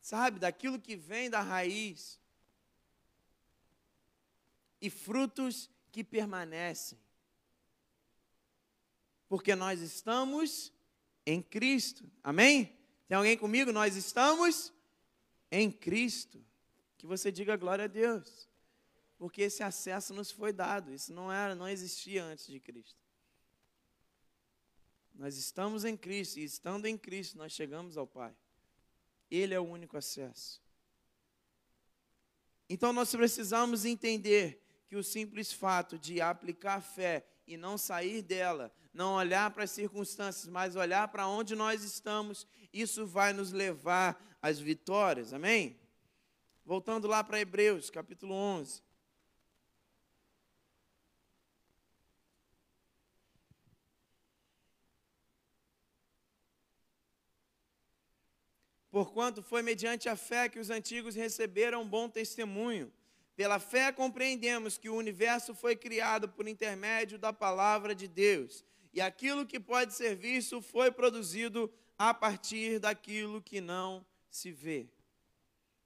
sabe, 0.00 0.38
daquilo 0.38 0.78
que 0.78 0.94
vem 0.94 1.28
da 1.30 1.40
raiz, 1.40 2.20
e 4.80 4.88
frutos 4.88 5.68
que 5.90 6.04
permanecem, 6.04 6.98
porque 9.28 9.54
nós 9.54 9.80
estamos 9.80 10.72
em 11.26 11.42
Cristo, 11.42 12.10
amém? 12.24 12.76
Tem 13.06 13.16
alguém 13.16 13.36
comigo? 13.36 13.70
Nós 13.70 13.94
estamos 13.96 14.72
em 15.50 15.70
Cristo. 15.70 16.44
Que 16.96 17.06
você 17.06 17.30
diga 17.30 17.56
glória 17.56 17.84
a 17.84 17.88
Deus, 17.88 18.48
porque 19.16 19.42
esse 19.42 19.62
acesso 19.62 20.12
nos 20.12 20.32
foi 20.32 20.52
dado, 20.52 20.92
isso 20.92 21.12
não 21.12 21.30
era, 21.30 21.54
não 21.54 21.68
existia 21.68 22.24
antes 22.24 22.48
de 22.48 22.58
Cristo. 22.58 22.98
Nós 25.14 25.36
estamos 25.36 25.84
em 25.84 25.96
Cristo 25.96 26.38
e 26.38 26.44
estando 26.44 26.86
em 26.86 26.96
Cristo 26.96 27.38
nós 27.38 27.52
chegamos 27.52 27.96
ao 27.96 28.06
Pai. 28.06 28.34
Ele 29.30 29.54
é 29.54 29.60
o 29.60 29.64
único 29.64 29.96
acesso. 29.96 30.62
Então 32.68 32.92
nós 32.92 33.10
precisamos 33.10 33.84
entender 33.84 34.62
que 34.86 34.96
o 34.96 35.04
simples 35.04 35.52
fato 35.52 35.98
de 35.98 36.20
aplicar 36.20 36.80
fé 36.80 37.26
e 37.46 37.56
não 37.56 37.78
sair 37.78 38.22
dela, 38.22 38.72
não 38.98 39.14
olhar 39.14 39.48
para 39.52 39.62
as 39.62 39.70
circunstâncias, 39.70 40.48
mas 40.48 40.74
olhar 40.74 41.06
para 41.06 41.28
onde 41.28 41.54
nós 41.54 41.84
estamos, 41.84 42.48
isso 42.72 43.06
vai 43.06 43.32
nos 43.32 43.52
levar 43.52 44.20
às 44.42 44.58
vitórias. 44.58 45.32
Amém? 45.32 45.78
Voltando 46.64 47.06
lá 47.06 47.22
para 47.22 47.38
Hebreus, 47.38 47.90
capítulo 47.90 48.34
11. 48.34 48.82
Porquanto 58.90 59.44
foi 59.44 59.62
mediante 59.62 60.08
a 60.08 60.16
fé 60.16 60.48
que 60.48 60.58
os 60.58 60.70
antigos 60.70 61.14
receberam 61.14 61.88
bom 61.88 62.08
testemunho. 62.08 62.92
Pela 63.36 63.60
fé 63.60 63.92
compreendemos 63.92 64.76
que 64.76 64.88
o 64.88 64.96
universo 64.96 65.54
foi 65.54 65.76
criado 65.76 66.28
por 66.28 66.48
intermédio 66.48 67.16
da 67.16 67.32
palavra 67.32 67.94
de 67.94 68.08
Deus, 68.08 68.64
e 68.92 69.00
aquilo 69.00 69.46
que 69.46 69.60
pode 69.60 69.94
ser 69.94 70.14
visto 70.16 70.60
foi 70.60 70.90
produzido 70.90 71.72
a 71.96 72.12
partir 72.14 72.78
daquilo 72.78 73.42
que 73.42 73.60
não 73.60 74.04
se 74.30 74.50
vê. 74.50 74.88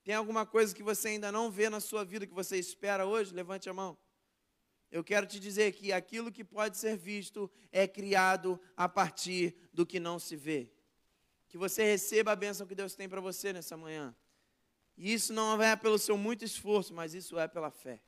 Tem 0.04 0.14
alguma 0.14 0.44
coisa 0.44 0.74
que 0.74 0.82
você 0.82 1.08
ainda 1.08 1.30
não 1.30 1.50
vê 1.50 1.70
na 1.70 1.80
sua 1.80 2.04
vida 2.04 2.26
que 2.26 2.34
você 2.34 2.58
espera 2.58 3.06
hoje? 3.06 3.34
Levante 3.34 3.68
a 3.68 3.74
mão. 3.74 3.96
Eu 4.90 5.02
quero 5.02 5.26
te 5.26 5.40
dizer 5.40 5.72
que 5.72 5.92
aquilo 5.92 6.30
que 6.30 6.44
pode 6.44 6.76
ser 6.76 6.96
visto 6.96 7.50
é 7.70 7.86
criado 7.86 8.60
a 8.76 8.88
partir 8.88 9.56
do 9.72 9.86
que 9.86 9.98
não 9.98 10.18
se 10.18 10.36
vê 10.36 10.70
que 11.52 11.58
você 11.58 11.84
receba 11.84 12.32
a 12.32 12.36
bênção 12.36 12.66
que 12.66 12.74
Deus 12.74 12.94
tem 12.94 13.06
para 13.06 13.20
você 13.20 13.52
nessa 13.52 13.76
manhã. 13.76 14.16
E 14.96 15.12
isso 15.12 15.34
não 15.34 15.62
é 15.62 15.76
pelo 15.76 15.98
seu 15.98 16.16
muito 16.16 16.42
esforço, 16.46 16.94
mas 16.94 17.12
isso 17.12 17.38
é 17.38 17.46
pela 17.46 17.70
fé. 17.70 18.00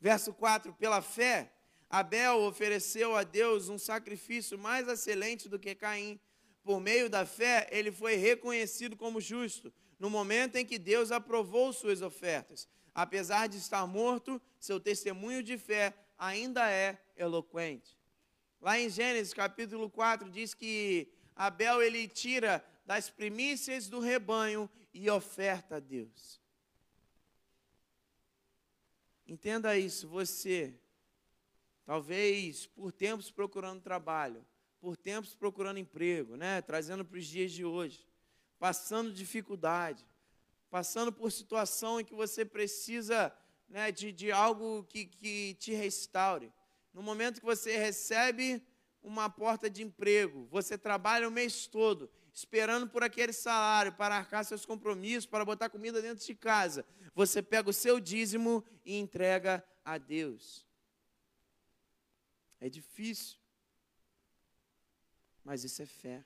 Verso 0.00 0.32
4: 0.32 0.72
Pela 0.72 1.02
fé, 1.02 1.52
Abel 1.92 2.40
ofereceu 2.44 3.14
a 3.14 3.22
Deus 3.22 3.68
um 3.68 3.76
sacrifício 3.76 4.58
mais 4.58 4.88
excelente 4.88 5.46
do 5.46 5.58
que 5.58 5.74
Caim. 5.74 6.18
Por 6.64 6.80
meio 6.80 7.10
da 7.10 7.26
fé, 7.26 7.68
ele 7.70 7.92
foi 7.92 8.16
reconhecido 8.16 8.96
como 8.96 9.20
justo, 9.20 9.70
no 9.98 10.08
momento 10.08 10.56
em 10.56 10.64
que 10.64 10.78
Deus 10.78 11.12
aprovou 11.12 11.70
suas 11.70 12.00
ofertas. 12.00 12.66
Apesar 12.94 13.46
de 13.46 13.58
estar 13.58 13.86
morto, 13.86 14.40
seu 14.58 14.80
testemunho 14.80 15.42
de 15.42 15.58
fé 15.58 15.92
ainda 16.16 16.66
é 16.70 16.98
eloquente. 17.14 17.94
Lá 18.58 18.80
em 18.80 18.88
Gênesis 18.88 19.34
capítulo 19.34 19.90
4 19.90 20.30
diz 20.30 20.54
que 20.54 21.12
Abel 21.36 21.82
ele 21.82 22.08
tira 22.08 22.64
das 22.86 23.10
primícias 23.10 23.86
do 23.86 24.00
rebanho 24.00 24.70
e 24.94 25.10
oferta 25.10 25.76
a 25.76 25.80
Deus. 25.80 26.40
Entenda 29.26 29.76
isso, 29.76 30.08
você, 30.08 30.74
talvez 31.84 32.66
por 32.66 32.92
tempos 32.92 33.30
procurando 33.30 33.80
trabalho, 33.80 34.44
por 34.80 34.96
tempos 34.96 35.34
procurando 35.34 35.78
emprego, 35.78 36.36
né, 36.36 36.60
trazendo 36.60 37.04
para 37.04 37.18
os 37.18 37.26
dias 37.26 37.52
de 37.52 37.64
hoje, 37.64 38.06
passando 38.58 39.12
dificuldade, 39.12 40.06
passando 40.70 41.12
por 41.12 41.30
situação 41.30 42.00
em 42.00 42.04
que 42.04 42.14
você 42.14 42.44
precisa 42.44 43.34
né, 43.68 43.92
de, 43.92 44.12
de 44.12 44.32
algo 44.32 44.84
que, 44.84 45.04
que 45.04 45.54
te 45.54 45.72
restaure. 45.72 46.52
No 46.92 47.02
momento 47.02 47.40
que 47.40 47.46
você 47.46 47.76
recebe 47.76 48.62
uma 49.02 49.28
porta 49.28 49.68
de 49.68 49.82
emprego, 49.82 50.46
você 50.50 50.78
trabalha 50.78 51.28
o 51.28 51.32
mês 51.32 51.66
todo 51.66 52.10
esperando 52.32 52.88
por 52.88 53.02
aquele 53.02 53.32
salário 53.32 53.92
para 53.92 54.16
arcar 54.16 54.44
seus 54.44 54.64
compromissos, 54.64 55.26
para 55.26 55.44
botar 55.44 55.68
comida 55.68 56.00
dentro 56.00 56.24
de 56.24 56.34
casa. 56.34 56.84
Você 57.14 57.42
pega 57.42 57.68
o 57.68 57.72
seu 57.74 58.00
dízimo 58.00 58.64
e 58.84 58.96
entrega 58.98 59.62
a 59.84 59.98
Deus. 59.98 60.66
É 62.62 62.68
difícil, 62.68 63.36
mas 65.42 65.64
isso 65.64 65.82
é 65.82 65.86
fé. 65.86 66.24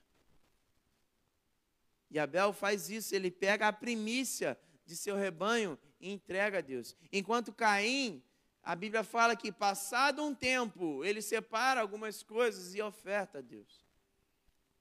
E 2.10 2.18
Abel 2.18 2.52
faz 2.52 2.90
isso, 2.90 3.14
ele 3.14 3.30
pega 3.30 3.68
a 3.68 3.72
primícia 3.72 4.60
de 4.84 4.94
seu 4.94 5.16
rebanho 5.16 5.78
e 5.98 6.12
entrega 6.12 6.58
a 6.58 6.60
Deus. 6.60 6.94
Enquanto 7.10 7.54
Caim, 7.54 8.22
a 8.62 8.76
Bíblia 8.76 9.02
fala 9.02 9.34
que 9.34 9.50
passado 9.50 10.22
um 10.22 10.34
tempo, 10.34 11.02
ele 11.02 11.22
separa 11.22 11.80
algumas 11.80 12.22
coisas 12.22 12.74
e 12.74 12.82
oferta 12.82 13.38
a 13.38 13.40
Deus. 13.40 13.86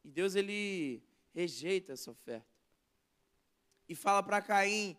E 0.04 0.12
Deus 0.12 0.36
ele 0.36 1.02
rejeita 1.34 1.94
essa 1.94 2.12
oferta. 2.12 2.54
E 3.88 3.96
fala 3.96 4.22
para 4.22 4.42
Caim: 4.42 4.98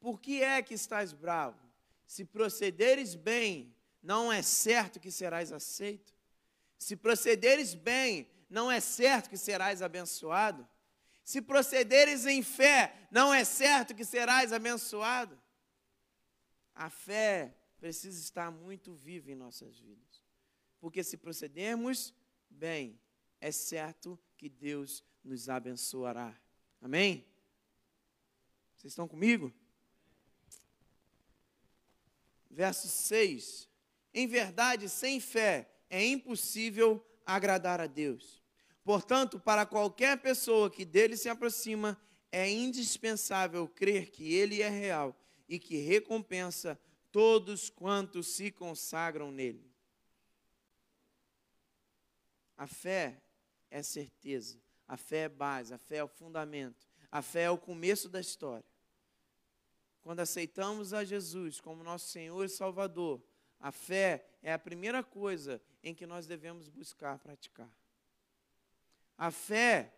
Por 0.00 0.18
que 0.18 0.42
é 0.42 0.62
que 0.62 0.72
estás 0.72 1.12
bravo? 1.12 1.60
Se 2.06 2.24
procederes 2.24 3.14
bem, 3.14 3.76
não 4.02 4.32
é 4.32 4.42
certo 4.42 5.00
que 5.00 5.10
serás 5.10 5.52
aceito. 5.52 6.14
Se 6.78 6.96
procederes 6.96 7.74
bem, 7.74 8.28
não 8.48 8.70
é 8.70 8.80
certo 8.80 9.28
que 9.28 9.36
serás 9.36 9.82
abençoado. 9.82 10.66
Se 11.24 11.42
procederes 11.42 12.24
em 12.24 12.42
fé, 12.42 12.94
não 13.10 13.34
é 13.34 13.44
certo 13.44 13.94
que 13.94 14.04
serás 14.04 14.52
abençoado. 14.52 15.38
A 16.74 16.88
fé 16.88 17.54
precisa 17.78 18.20
estar 18.20 18.50
muito 18.50 18.94
viva 18.94 19.30
em 19.30 19.34
nossas 19.34 19.78
vidas. 19.78 20.22
Porque 20.80 21.02
se 21.04 21.16
procedermos 21.16 22.14
bem, 22.48 22.98
é 23.40 23.50
certo 23.50 24.18
que 24.36 24.48
Deus 24.48 25.04
nos 25.22 25.48
abençoará. 25.48 26.34
Amém? 26.80 27.26
Vocês 28.76 28.92
estão 28.92 29.08
comigo? 29.08 29.52
Verso 32.48 32.88
6. 32.88 33.67
Em 34.18 34.26
verdade, 34.26 34.88
sem 34.88 35.20
fé 35.20 35.70
é 35.88 36.04
impossível 36.04 37.00
agradar 37.24 37.80
a 37.80 37.86
Deus. 37.86 38.42
Portanto, 38.82 39.38
para 39.38 39.64
qualquer 39.64 40.20
pessoa 40.20 40.68
que 40.68 40.84
dele 40.84 41.16
se 41.16 41.28
aproxima, 41.28 41.96
é 42.32 42.50
indispensável 42.50 43.68
crer 43.68 44.10
que 44.10 44.34
ele 44.34 44.60
é 44.60 44.68
real 44.68 45.16
e 45.48 45.56
que 45.56 45.76
recompensa 45.76 46.76
todos 47.12 47.70
quantos 47.70 48.26
se 48.26 48.50
consagram 48.50 49.30
nele. 49.30 49.72
A 52.56 52.66
fé 52.66 53.22
é 53.70 53.84
certeza, 53.84 54.60
a 54.88 54.96
fé 54.96 55.18
é 55.18 55.28
base, 55.28 55.72
a 55.72 55.78
fé 55.78 55.98
é 55.98 56.04
o 56.04 56.08
fundamento, 56.08 56.88
a 57.08 57.22
fé 57.22 57.42
é 57.42 57.50
o 57.50 57.56
começo 57.56 58.08
da 58.08 58.20
história. 58.20 58.66
Quando 60.02 60.18
aceitamos 60.18 60.92
a 60.92 61.04
Jesus 61.04 61.60
como 61.60 61.84
nosso 61.84 62.08
Senhor 62.08 62.44
e 62.44 62.48
Salvador, 62.48 63.22
a 63.60 63.72
fé 63.72 64.24
é 64.42 64.52
a 64.52 64.58
primeira 64.58 65.02
coisa 65.02 65.60
em 65.82 65.94
que 65.94 66.06
nós 66.06 66.26
devemos 66.26 66.68
buscar 66.68 67.18
praticar. 67.18 67.70
A 69.16 69.30
fé, 69.30 69.92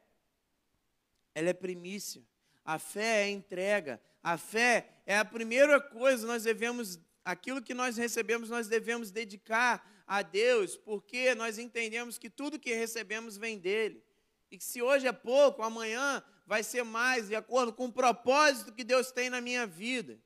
ela 1.34 1.50
é 1.50 1.52
primícia. 1.52 2.22
A 2.64 2.78
fé 2.78 3.26
é 3.26 3.30
entrega. 3.30 4.00
A 4.22 4.38
fé 4.38 5.02
é 5.04 5.18
a 5.18 5.24
primeira 5.24 5.80
coisa 5.80 6.26
nós 6.26 6.44
devemos, 6.44 6.98
aquilo 7.24 7.62
que 7.62 7.74
nós 7.74 7.96
recebemos, 7.96 8.48
nós 8.48 8.68
devemos 8.68 9.10
dedicar 9.10 9.86
a 10.06 10.22
Deus, 10.22 10.76
porque 10.76 11.34
nós 11.34 11.58
entendemos 11.58 12.18
que 12.18 12.30
tudo 12.30 12.58
que 12.58 12.74
recebemos 12.74 13.36
vem 13.36 13.58
dele. 13.58 14.02
E 14.50 14.58
que 14.58 14.64
se 14.64 14.82
hoje 14.82 15.06
é 15.06 15.12
pouco, 15.12 15.62
amanhã 15.62 16.22
vai 16.46 16.62
ser 16.62 16.82
mais, 16.82 17.28
de 17.28 17.36
acordo 17.36 17.72
com 17.72 17.86
o 17.86 17.92
propósito 17.92 18.72
que 18.72 18.82
Deus 18.82 19.12
tem 19.12 19.30
na 19.30 19.40
minha 19.40 19.66
vida. 19.66 20.18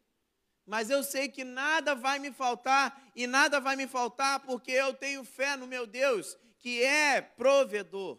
Mas 0.67 0.89
eu 0.89 1.03
sei 1.03 1.29
que 1.29 1.45
nada 1.45 1.95
vai 1.95 2.19
me 2.19 2.33
faltar, 2.33 3.11
e 3.15 3.27
nada 3.27 3.61
vai 3.61 3.77
me 3.77 3.87
faltar 3.87 4.41
porque 4.41 4.71
eu 4.71 4.95
tenho 4.95 5.25
fé 5.25 5.57
no 5.57 5.67
meu 5.67 5.87
Deus, 5.87 6.37
que 6.59 6.83
é 6.83 7.21
provedor. 7.21 8.19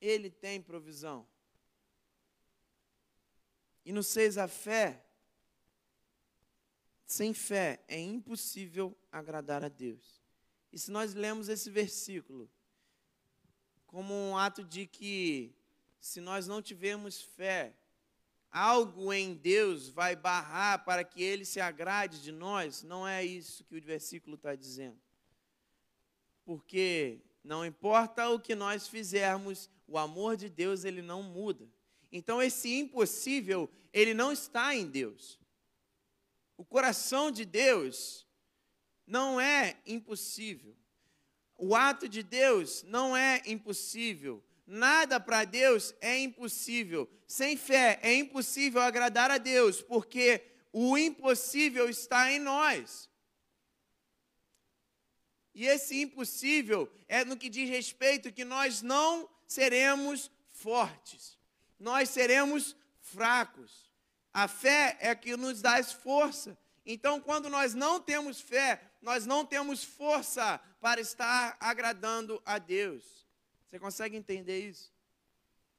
Ele 0.00 0.30
tem 0.30 0.62
provisão. 0.62 1.26
E 3.84 3.92
no 3.92 4.02
6, 4.02 4.38
a 4.38 4.46
fé. 4.46 5.04
Sem 7.04 7.34
fé 7.34 7.82
é 7.88 7.98
impossível 7.98 8.96
agradar 9.10 9.64
a 9.64 9.68
Deus. 9.68 10.22
E 10.72 10.78
se 10.78 10.92
nós 10.92 11.12
lemos 11.12 11.48
esse 11.48 11.68
versículo 11.68 12.48
como 13.90 14.14
um 14.14 14.36
ato 14.36 14.62
de 14.62 14.86
que, 14.86 15.52
se 15.98 16.20
nós 16.20 16.46
não 16.46 16.62
tivermos 16.62 17.20
fé, 17.20 17.74
algo 18.50 19.12
em 19.12 19.34
Deus 19.34 19.88
vai 19.88 20.16
barrar 20.16 20.84
para 20.84 21.04
que 21.04 21.22
ele 21.22 21.44
se 21.44 21.60
agrade 21.60 22.22
de 22.22 22.32
nós, 22.32 22.82
não 22.82 23.06
é 23.06 23.24
isso 23.24 23.64
que 23.64 23.76
o 23.76 23.82
versículo 23.82 24.36
está 24.36 24.54
dizendo. 24.54 25.00
Porque 26.44 27.20
não 27.44 27.64
importa 27.64 28.28
o 28.28 28.40
que 28.40 28.54
nós 28.54 28.88
fizermos, 28.88 29.70
o 29.86 29.96
amor 29.96 30.36
de 30.36 30.48
Deus 30.48 30.84
ele 30.84 31.02
não 31.02 31.22
muda. 31.22 31.68
Então 32.10 32.42
esse 32.42 32.74
impossível, 32.78 33.70
ele 33.92 34.14
não 34.14 34.32
está 34.32 34.74
em 34.74 34.86
Deus. 34.86 35.38
O 36.56 36.64
coração 36.64 37.30
de 37.30 37.44
Deus 37.44 38.26
não 39.06 39.40
é 39.40 39.80
impossível. 39.86 40.76
O 41.56 41.74
ato 41.74 42.08
de 42.08 42.22
Deus 42.22 42.82
não 42.82 43.16
é 43.16 43.42
impossível. 43.46 44.42
Nada 44.72 45.18
para 45.18 45.44
Deus 45.44 45.92
é 46.00 46.16
impossível. 46.20 47.10
Sem 47.26 47.56
fé 47.56 47.98
é 48.04 48.14
impossível 48.14 48.80
agradar 48.80 49.28
a 49.28 49.36
Deus, 49.36 49.82
porque 49.82 50.44
o 50.72 50.96
impossível 50.96 51.90
está 51.90 52.30
em 52.30 52.38
nós. 52.38 53.10
E 55.52 55.66
esse 55.66 56.00
impossível 56.00 56.88
é 57.08 57.24
no 57.24 57.36
que 57.36 57.48
diz 57.48 57.68
respeito 57.68 58.32
que 58.32 58.44
nós 58.44 58.80
não 58.80 59.28
seremos 59.44 60.30
fortes. 60.52 61.36
Nós 61.76 62.08
seremos 62.10 62.76
fracos. 63.00 63.90
A 64.32 64.46
fé 64.46 64.96
é 65.00 65.12
que 65.16 65.36
nos 65.36 65.60
dá 65.60 65.82
força. 65.82 66.56
Então, 66.86 67.20
quando 67.20 67.50
nós 67.50 67.74
não 67.74 67.98
temos 67.98 68.40
fé, 68.40 68.80
nós 69.02 69.26
não 69.26 69.44
temos 69.44 69.82
força 69.82 70.60
para 70.80 71.00
estar 71.00 71.56
agradando 71.58 72.40
a 72.46 72.56
Deus. 72.56 73.20
Você 73.70 73.78
consegue 73.78 74.16
entender 74.16 74.68
isso? 74.68 74.92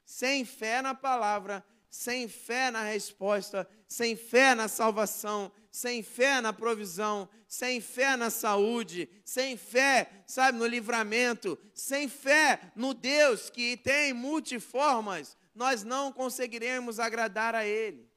Sem 0.05 0.45
fé 0.45 0.81
na 0.81 0.95
palavra, 0.95 1.61
sem 1.89 2.25
fé 2.29 2.71
na 2.71 2.83
resposta, 2.83 3.67
sem 3.85 4.15
fé 4.15 4.55
na 4.55 4.69
salvação, 4.69 5.51
sem 5.69 6.01
fé 6.01 6.39
na 6.39 6.53
provisão, 6.53 7.27
sem 7.49 7.81
fé 7.81 8.15
na 8.15 8.29
saúde, 8.29 9.09
sem 9.25 9.57
fé, 9.57 10.23
sabe, 10.25 10.57
no 10.57 10.65
livramento, 10.65 11.59
sem 11.73 12.07
fé 12.07 12.71
no 12.77 12.93
Deus 12.93 13.49
que 13.49 13.75
tem 13.75 14.13
multiformas, 14.13 15.35
nós 15.53 15.83
não 15.83 16.13
conseguiremos 16.13 16.97
agradar 16.97 17.53
a 17.53 17.65
Ele. 17.65 18.09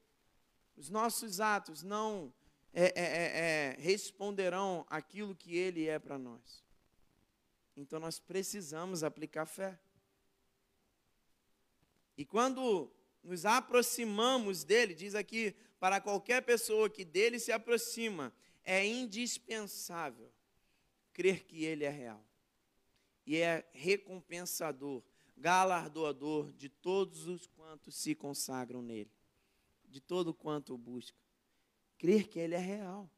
Os 0.77 0.89
nossos 0.89 1.41
atos 1.41 1.83
não 1.83 2.33
é, 2.73 2.85
é, 2.85 2.91
é, 2.95 3.75
é 3.75 3.81
responderão 3.81 4.85
aquilo 4.89 5.35
que 5.35 5.57
Ele 5.57 5.85
é 5.85 5.99
para 5.99 6.17
nós. 6.17 6.64
Então 7.75 7.99
nós 7.99 8.19
precisamos 8.19 9.03
aplicar 9.03 9.45
fé. 9.45 9.77
E 12.17 12.25
quando 12.25 12.91
nos 13.21 13.45
aproximamos 13.45 14.63
dele, 14.63 14.93
diz 14.93 15.15
aqui, 15.15 15.55
para 15.79 15.99
qualquer 15.99 16.41
pessoa 16.41 16.89
que 16.89 17.03
dele 17.03 17.39
se 17.39 17.51
aproxima, 17.51 18.33
é 18.63 18.85
indispensável 18.85 20.31
crer 21.13 21.45
que 21.45 21.63
ele 21.63 21.83
é 21.83 21.89
real. 21.89 22.23
E 23.25 23.37
é 23.37 23.67
recompensador, 23.73 25.03
galardoador 25.35 26.51
de 26.53 26.69
todos 26.69 27.27
os 27.27 27.47
quantos 27.47 27.95
se 27.95 28.13
consagram 28.13 28.81
nele, 28.81 29.11
de 29.89 29.99
todo 29.99 30.33
quanto 30.33 30.73
o 30.73 30.77
busca. 30.77 31.17
Crer 31.97 32.27
que 32.27 32.37
ele 32.37 32.55
é 32.55 32.59
real. 32.59 33.09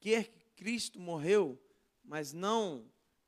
Crer 0.00 0.28
que 0.28 0.44
Cristo 0.56 1.00
morreu, 1.00 1.58
mas 2.04 2.32
não 2.32 2.84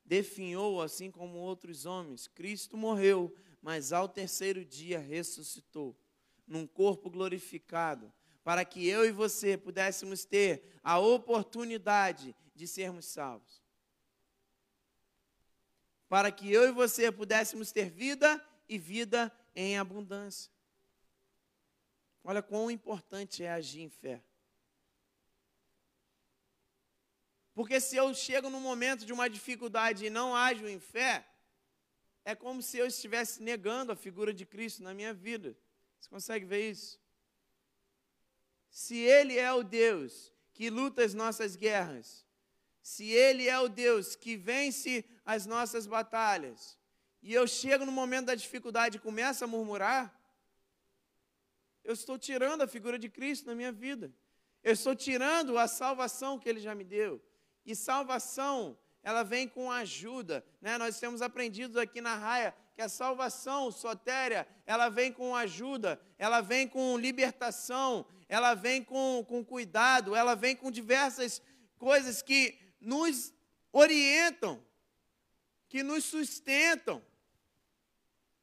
definhou 0.07 0.81
assim 0.81 1.11
como 1.11 1.37
outros 1.37 1.85
homens. 1.85 2.27
Cristo 2.27 2.77
morreu, 2.77 3.35
mas 3.61 3.91
ao 3.91 4.07
terceiro 4.07 4.63
dia 4.63 4.99
ressuscitou, 4.99 5.95
num 6.47 6.65
corpo 6.65 7.09
glorificado, 7.09 8.11
para 8.43 8.63
que 8.63 8.87
eu 8.87 9.05
e 9.05 9.11
você 9.11 9.57
pudéssemos 9.57 10.23
ter 10.23 10.79
a 10.81 10.97
oportunidade 10.97 12.33
de 12.55 12.65
sermos 12.65 13.05
salvos. 13.05 13.61
Para 16.07 16.31
que 16.31 16.49
eu 16.49 16.69
e 16.69 16.71
você 16.71 17.11
pudéssemos 17.11 17.73
ter 17.73 17.89
vida 17.89 18.41
e 18.69 18.77
vida 18.77 19.29
em 19.53 19.77
abundância. 19.77 20.49
Olha 22.23 22.41
quão 22.41 22.71
importante 22.71 23.43
é 23.43 23.51
agir 23.51 23.81
em 23.81 23.89
fé. 23.89 24.23
Porque 27.57 27.79
se 27.81 27.95
eu 27.95 28.13
chego 28.13 28.51
num 28.51 28.59
momento 28.59 29.03
de 29.03 29.11
uma 29.11 29.27
dificuldade 29.27 30.05
e 30.05 30.11
não 30.11 30.35
ajo 30.35 30.67
em 30.67 30.79
fé, 30.79 31.27
é 32.23 32.35
como 32.35 32.61
se 32.61 32.77
eu 32.77 32.85
estivesse 32.85 33.41
negando 33.41 33.91
a 33.91 33.95
figura 33.95 34.31
de 34.31 34.45
Cristo 34.45 34.83
na 34.83 34.93
minha 34.93 35.11
vida. 35.11 35.57
Você 35.99 36.07
consegue 36.07 36.45
ver 36.45 36.69
isso? 36.69 37.01
Se 38.69 38.95
Ele 38.97 39.39
é 39.39 39.51
o 39.51 39.63
Deus 39.63 40.31
que 40.53 40.69
luta 40.69 41.03
as 41.03 41.15
nossas 41.15 41.55
guerras, 41.55 42.23
se 42.79 43.05
Ele 43.09 43.47
é 43.49 43.59
o 43.59 43.67
Deus 43.67 44.15
que 44.15 44.37
vence 44.37 45.03
as 45.25 45.47
nossas 45.47 45.87
batalhas, 45.87 46.77
e 47.23 47.33
eu 47.33 47.47
chego 47.47 47.87
no 47.87 47.91
momento 47.91 48.27
da 48.27 48.35
dificuldade 48.35 48.97
e 48.97 48.99
começo 48.99 49.43
a 49.43 49.47
murmurar, 49.47 50.15
eu 51.83 51.93
estou 51.93 52.19
tirando 52.19 52.61
a 52.61 52.67
figura 52.67 52.99
de 52.99 53.09
Cristo 53.09 53.47
na 53.47 53.55
minha 53.55 53.71
vida. 53.71 54.13
Eu 54.63 54.73
estou 54.73 54.95
tirando 54.95 55.57
a 55.57 55.67
salvação 55.67 56.37
que 56.37 56.47
Ele 56.47 56.59
já 56.59 56.75
me 56.75 56.83
deu. 56.83 57.19
E 57.67 57.75
salvação 57.75 58.77
ela 59.03 59.23
vem 59.23 59.47
com 59.47 59.71
ajuda. 59.71 60.43
Né? 60.61 60.77
Nós 60.77 60.99
temos 60.99 61.21
aprendido 61.21 61.79
aqui 61.79 62.01
na 62.01 62.15
raia 62.15 62.53
que 62.75 62.81
a 62.81 62.89
salvação 62.89 63.71
sotéria, 63.71 64.47
ela 64.65 64.89
vem 64.89 65.13
com 65.13 65.35
ajuda, 65.35 65.99
ela 66.17 66.41
vem 66.41 66.67
com 66.67 66.97
libertação, 66.97 68.05
ela 68.27 68.53
vem 68.53 68.83
com, 68.83 69.25
com 69.27 69.45
cuidado, 69.45 70.15
ela 70.15 70.35
vem 70.35 70.55
com 70.55 70.69
diversas 70.69 71.41
coisas 71.77 72.21
que 72.21 72.59
nos 72.81 73.33
orientam, 73.71 74.63
que 75.69 75.81
nos 75.83 76.03
sustentam, 76.03 77.01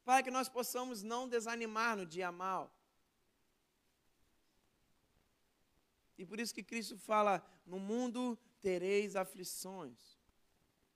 para 0.03 0.21
que 0.21 0.31
nós 0.31 0.49
possamos 0.49 1.01
não 1.01 1.29
desanimar 1.29 1.95
no 1.95 2.05
dia 2.05 2.31
mal. 2.31 2.75
E 6.17 6.25
por 6.25 6.39
isso 6.39 6.53
que 6.53 6.63
Cristo 6.63 6.97
fala: 6.97 7.45
no 7.65 7.79
mundo 7.79 8.37
tereis 8.65 9.15
aflições. 9.15 10.17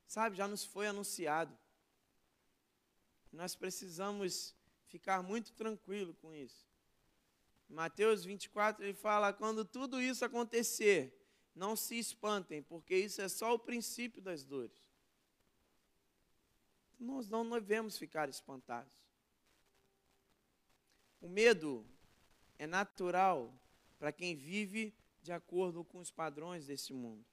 Sabe, 0.07 0.35
já 0.35 0.47
nos 0.47 0.65
foi 0.65 0.87
anunciado. 0.87 1.55
Nós 3.31 3.53
precisamos 3.53 4.55
ficar 4.87 5.21
muito 5.21 5.53
tranquilo 5.53 6.15
com 6.15 6.33
isso. 6.33 6.67
Mateus 7.69 8.25
24 8.25 8.83
ele 8.83 8.95
fala: 8.95 9.31
quando 9.31 9.63
tudo 9.63 10.01
isso 10.01 10.25
acontecer, 10.25 11.15
não 11.53 11.75
se 11.75 11.99
espantem, 11.99 12.63
porque 12.63 12.95
isso 12.95 13.21
é 13.21 13.29
só 13.29 13.53
o 13.53 13.59
princípio 13.59 14.19
das 14.19 14.43
dores. 14.43 14.89
Nós 16.99 17.29
não 17.29 17.47
devemos 17.47 17.99
ficar 17.99 18.27
espantados. 18.29 18.97
O 21.21 21.29
medo 21.29 21.85
é 22.57 22.65
natural 22.65 23.53
para 23.99 24.11
quem 24.11 24.35
vive 24.35 24.91
de 25.21 25.31
acordo 25.31 25.85
com 25.85 25.99
os 25.99 26.09
padrões 26.09 26.65
desse 26.65 26.93
mundo. 26.93 27.23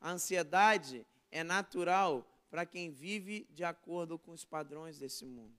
A 0.00 0.10
ansiedade 0.12 1.06
é 1.30 1.44
natural 1.44 2.26
para 2.48 2.64
quem 2.64 2.90
vive 2.90 3.46
de 3.50 3.62
acordo 3.62 4.18
com 4.18 4.32
os 4.32 4.44
padrões 4.44 4.98
desse 4.98 5.24
mundo. 5.24 5.56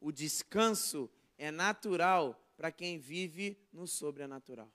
O 0.00 0.12
descanso 0.12 1.10
é 1.36 1.50
natural 1.50 2.40
para 2.56 2.70
quem 2.70 2.98
vive 2.98 3.58
no 3.72 3.86
sobrenatural. 3.86 4.72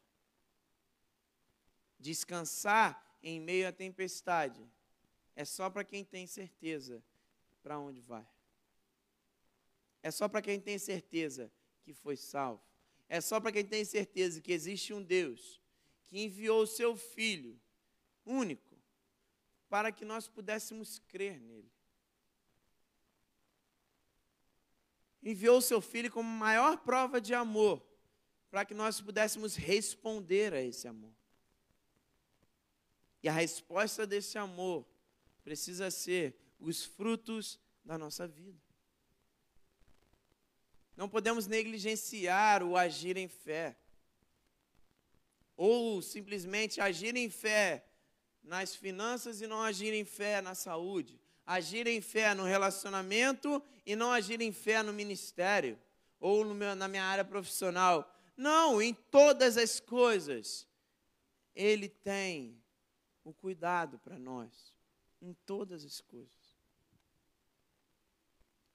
Descansar 1.97 3.17
em 3.23 3.39
meio 3.39 3.67
à 3.67 3.71
tempestade 3.71 4.69
é 5.35 5.43
só 5.43 5.69
para 5.69 5.83
quem 5.83 6.03
tem 6.03 6.27
certeza 6.27 7.03
para 7.63 7.79
onde 7.79 8.01
vai. 8.01 8.27
É 10.03 10.11
só 10.11 10.27
para 10.27 10.41
quem 10.41 10.59
tem 10.59 10.77
certeza 10.77 11.51
que 11.81 11.93
foi 11.93 12.15
salvo. 12.15 12.61
É 13.09 13.19
só 13.21 13.39
para 13.39 13.51
quem 13.51 13.65
tem 13.65 13.83
certeza 13.83 14.41
que 14.41 14.51
existe 14.51 14.93
um 14.93 15.01
Deus 15.01 15.59
que 16.07 16.19
enviou 16.19 16.61
o 16.61 16.67
seu 16.67 16.95
Filho 16.95 17.59
único 18.25 18.75
para 19.69 19.91
que 19.91 20.05
nós 20.05 20.27
pudéssemos 20.27 20.99
crer 20.99 21.39
nele. 21.39 21.71
Enviou 25.21 25.57
o 25.57 25.61
seu 25.61 25.81
filho 25.81 26.11
como 26.11 26.29
maior 26.29 26.77
prova 26.77 27.19
de 27.19 27.33
amor, 27.33 27.85
para 28.49 28.63
que 28.63 28.73
nós 28.73 29.01
pudéssemos 29.01 29.55
responder 29.55 30.53
a 30.53 30.61
esse 30.61 30.87
amor. 30.87 31.13
E 33.23 33.27
a 33.27 33.33
resposta 33.33 34.05
desse 34.05 34.37
amor 34.37 34.87
precisa 35.43 35.89
ser 35.89 36.39
os 36.59 36.85
frutos 36.85 37.59
da 37.83 37.97
nossa 37.97 38.27
vida. 38.27 38.63
Não 40.95 41.09
podemos 41.09 41.47
negligenciar 41.47 42.63
o 42.63 42.77
agir 42.77 43.17
em 43.17 43.27
fé. 43.27 43.75
Ou 45.55 46.01
simplesmente 46.01 46.81
agir 46.81 47.15
em 47.15 47.29
fé 47.29 47.85
nas 48.43 48.75
finanças 48.75 49.41
e 49.41 49.47
não 49.47 49.61
agir 49.61 49.93
em 49.93 50.05
fé 50.05 50.41
na 50.41 50.53
saúde, 50.53 51.19
agir 51.45 51.87
em 51.87 52.01
fé 52.01 52.33
no 52.33 52.43
relacionamento 52.43 53.61
e 53.85 53.95
não 53.95 54.11
agir 54.11 54.41
em 54.41 54.51
fé 54.51 54.83
no 54.83 54.93
ministério 54.93 55.79
ou 56.19 56.45
no 56.45 56.53
meu, 56.53 56.75
na 56.75 56.87
minha 56.87 57.03
área 57.03 57.25
profissional. 57.25 58.11
Não, 58.35 58.81
em 58.81 58.93
todas 58.93 59.57
as 59.57 59.79
coisas, 59.79 60.67
Ele 61.55 61.87
tem 61.87 62.61
o 63.23 63.33
cuidado 63.33 63.97
para 63.99 64.19
nós, 64.19 64.73
em 65.21 65.33
todas 65.45 65.83
as 65.83 66.01
coisas. 66.01 66.55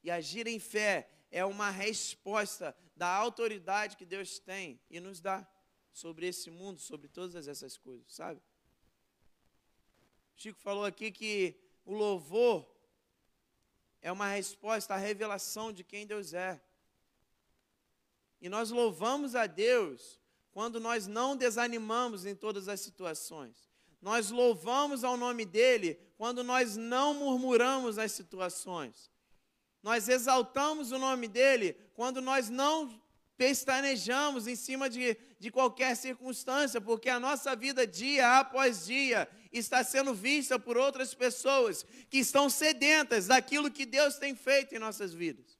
E 0.03 0.11
agir 0.11 0.47
em 0.47 0.59
fé 0.59 1.09
é 1.31 1.45
uma 1.45 1.71
resposta 1.71 2.75
da 2.97 3.09
autoridade 3.09 3.97
que 3.97 4.05
Deus 4.05 4.38
tem 4.38 4.81
e 4.90 4.99
nos 4.99 5.21
dá 5.21 5.47
sobre 5.92 6.26
esse 6.26 6.50
mundo, 6.50 6.79
sobre 6.79 7.09
todas 7.09 7.48
essas 7.48 7.76
coisas, 7.76 8.12
sabe? 8.12 8.40
Chico 10.37 10.59
falou 10.61 10.85
aqui 10.85 11.11
que 11.11 11.55
o 11.85 11.92
louvor 11.92 12.66
é 14.00 14.11
uma 14.11 14.29
resposta 14.29 14.94
à 14.94 14.96
revelação 14.96 15.72
de 15.72 15.85
quem 15.85 16.07
Deus 16.07 16.33
é. 16.33 16.61
E 18.40 18.48
nós 18.48 18.70
louvamos 18.70 19.35
a 19.35 19.46
Deus 19.46 20.18
quando 20.50 20.81
nós 20.81 21.07
não 21.07 21.37
desanimamos 21.37 22.24
em 22.24 22.35
todas 22.35 22.68
as 22.68 22.81
situações. 22.81 23.70
Nós 24.00 24.31
louvamos 24.31 25.05
ao 25.05 25.16
nome 25.16 25.44
dele 25.44 26.00
quando 26.16 26.42
nós 26.42 26.76
não 26.76 27.12
murmuramos 27.12 27.98
as 27.98 28.12
situações. 28.12 29.11
Nós 29.83 30.09
exaltamos 30.09 30.90
o 30.90 30.98
nome 30.98 31.29
dele 31.29 31.74
quando 31.94 32.20
nós 32.20 32.48
não 32.48 33.00
pestanejamos 33.40 34.46
em 34.46 34.55
cima 34.55 34.90
de, 34.90 35.16
de 35.38 35.50
qualquer 35.50 35.96
circunstância, 35.96 36.79
porque 36.79 37.09
a 37.09 37.18
nossa 37.18 37.57
vida, 37.57 37.87
dia 37.87 38.38
após 38.38 38.85
dia, 38.85 39.26
está 39.50 39.83
sendo 39.83 40.12
vista 40.12 40.59
por 40.59 40.76
outras 40.76 41.14
pessoas 41.14 41.87
que 42.11 42.18
estão 42.18 42.50
sedentas 42.50 43.29
daquilo 43.29 43.70
que 43.70 43.87
Deus 43.87 44.16
tem 44.16 44.37
feito 44.37 44.74
em 44.74 44.79
nossas 44.79 45.14
vidas. 45.14 45.59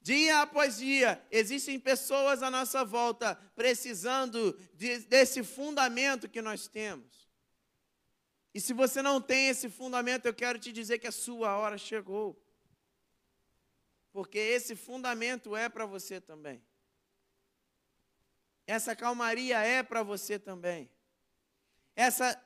Dia 0.00 0.40
após 0.40 0.78
dia, 0.78 1.22
existem 1.30 1.78
pessoas 1.78 2.42
à 2.42 2.50
nossa 2.50 2.86
volta 2.86 3.34
precisando 3.54 4.58
de, 4.72 5.00
desse 5.00 5.44
fundamento 5.44 6.26
que 6.26 6.40
nós 6.40 6.66
temos. 6.66 7.28
E 8.54 8.62
se 8.62 8.72
você 8.72 9.02
não 9.02 9.20
tem 9.20 9.48
esse 9.48 9.68
fundamento, 9.68 10.24
eu 10.24 10.32
quero 10.32 10.58
te 10.58 10.72
dizer 10.72 10.98
que 11.00 11.06
a 11.06 11.12
sua 11.12 11.54
hora 11.58 11.76
chegou. 11.76 12.42
Porque 14.14 14.38
esse 14.38 14.76
fundamento 14.76 15.56
é 15.56 15.68
para 15.68 15.84
você 15.84 16.20
também. 16.20 16.62
Essa 18.64 18.94
calmaria 18.94 19.58
é 19.58 19.82
para 19.82 20.04
você 20.04 20.38
também. 20.38 20.88
Essa 21.96 22.40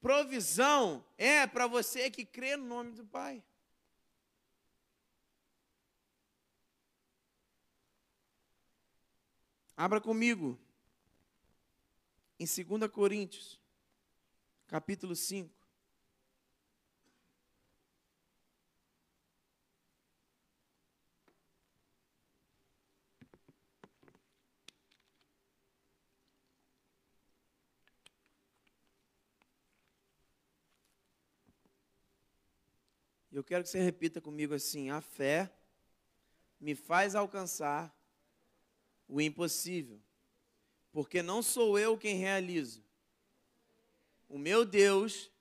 provisão 0.00 1.06
é 1.16 1.46
para 1.46 1.68
você 1.68 2.10
que 2.10 2.26
crê 2.26 2.56
no 2.56 2.66
nome 2.66 2.90
do 2.90 3.06
Pai. 3.06 3.40
Abra 9.76 10.00
comigo 10.00 10.58
em 12.40 12.46
2 12.46 12.90
Coríntios, 12.90 13.60
capítulo 14.66 15.14
5. 15.14 15.63
Eu 33.34 33.42
quero 33.42 33.64
que 33.64 33.70
você 33.70 33.80
repita 33.80 34.20
comigo 34.20 34.54
assim: 34.54 34.90
a 34.90 35.00
fé 35.00 35.52
me 36.60 36.72
faz 36.76 37.16
alcançar 37.16 37.92
o 39.08 39.20
impossível, 39.20 40.00
porque 40.92 41.20
não 41.20 41.42
sou 41.42 41.76
eu 41.76 41.98
quem 41.98 42.16
realizo, 42.16 42.80
o 44.28 44.38
meu 44.38 44.64
Deus 44.64 45.32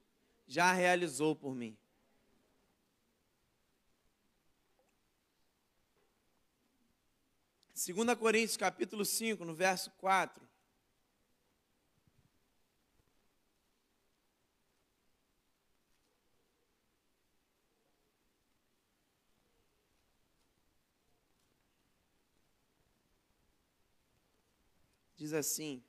já 0.47 0.73
realizou 0.73 1.36
por 1.36 1.53
mim. 1.53 1.77
Segunda 7.75 8.15
Coríntios 8.15 8.58
capítulo 8.58 9.06
5, 9.06 9.45
no 9.45 9.53
verso 9.53 9.91
4. 9.99 10.43
Diz 25.15 25.34
assim: 25.34 25.84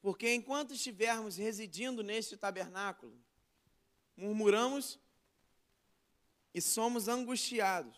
Porque 0.00 0.32
enquanto 0.32 0.74
estivermos 0.74 1.36
residindo 1.36 2.02
neste 2.02 2.36
tabernáculo, 2.36 3.18
murmuramos 4.16 4.98
e 6.54 6.60
somos 6.60 7.08
angustiados, 7.08 7.96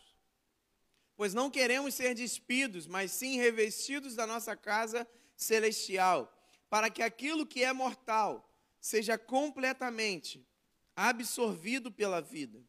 pois 1.16 1.32
não 1.34 1.50
queremos 1.50 1.94
ser 1.94 2.14
despidos, 2.14 2.86
mas 2.86 3.12
sim 3.12 3.36
revestidos 3.36 4.14
da 4.14 4.26
nossa 4.26 4.56
casa 4.56 5.06
celestial, 5.36 6.36
para 6.68 6.90
que 6.90 7.02
aquilo 7.02 7.46
que 7.46 7.62
é 7.62 7.72
mortal 7.72 8.48
seja 8.80 9.16
completamente 9.18 10.46
absorvido 10.96 11.92
pela 11.92 12.20
vida. 12.20 12.62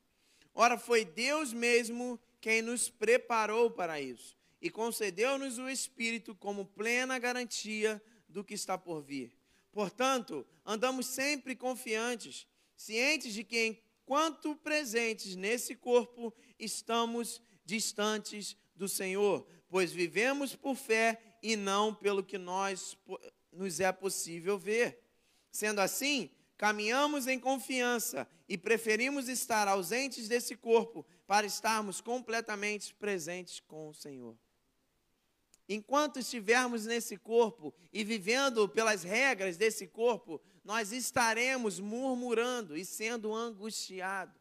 Ora, 0.54 0.78
foi 0.78 1.06
Deus 1.06 1.54
mesmo 1.54 2.20
quem 2.42 2.62
nos 2.62 2.90
preparou 2.90 3.70
para 3.70 4.02
isso 4.02 4.36
e 4.60 4.70
concedeu-nos 4.70 5.58
o 5.58 5.70
Espírito 5.70 6.36
como 6.36 6.66
plena 6.66 7.18
garantia 7.18 8.02
do 8.28 8.44
que 8.44 8.56
está 8.56 8.78
por 8.78 9.02
vir. 9.02 9.32
Portanto, 9.72 10.46
andamos 10.66 11.06
sempre 11.06 11.56
confiantes, 11.56 12.48
cientes 12.76 13.34
de 13.34 13.44
que, 13.44 13.82
enquanto 14.04 14.56
presentes 14.56 15.36
nesse 15.36 15.76
corpo, 15.76 16.34
estamos 16.60 17.42
distantes 17.64 18.58
do 18.76 18.90
Senhor, 18.90 19.48
pois 19.70 19.92
vivemos 19.92 20.56
por 20.56 20.76
fé 20.76 21.38
e 21.42 21.56
não 21.56 21.94
pelo 21.94 22.24
que 22.24 22.38
nós 22.38 22.98
nos 23.52 23.80
é 23.80 23.92
possível 23.92 24.58
ver. 24.58 25.00
Sendo 25.52 25.80
assim, 25.80 26.30
caminhamos 26.58 27.28
em 27.28 27.40
confiança 27.40 28.28
e 28.48 28.58
preferimos 28.58 29.28
estar 29.28 29.68
ausentes 29.68 30.28
desse 30.28 30.56
corpo 30.56 31.06
para 31.32 31.48
estarmos 31.48 32.02
completamente 32.02 32.94
presentes 32.94 33.62
com 33.62 33.88
o 33.88 33.94
Senhor. 33.94 34.38
Enquanto 35.70 36.20
estivermos 36.20 36.86
nesse 36.86 37.16
corpo 37.16 37.74
e 37.94 38.04
vivendo 38.04 38.68
pelas 38.68 39.02
regras 39.04 39.56
desse 39.56 39.88
corpo, 39.88 40.42
nós 40.62 40.92
estaremos 40.92 41.80
murmurando 41.80 42.76
e 42.76 42.84
sendo 42.84 43.34
angustiados. 43.34 44.36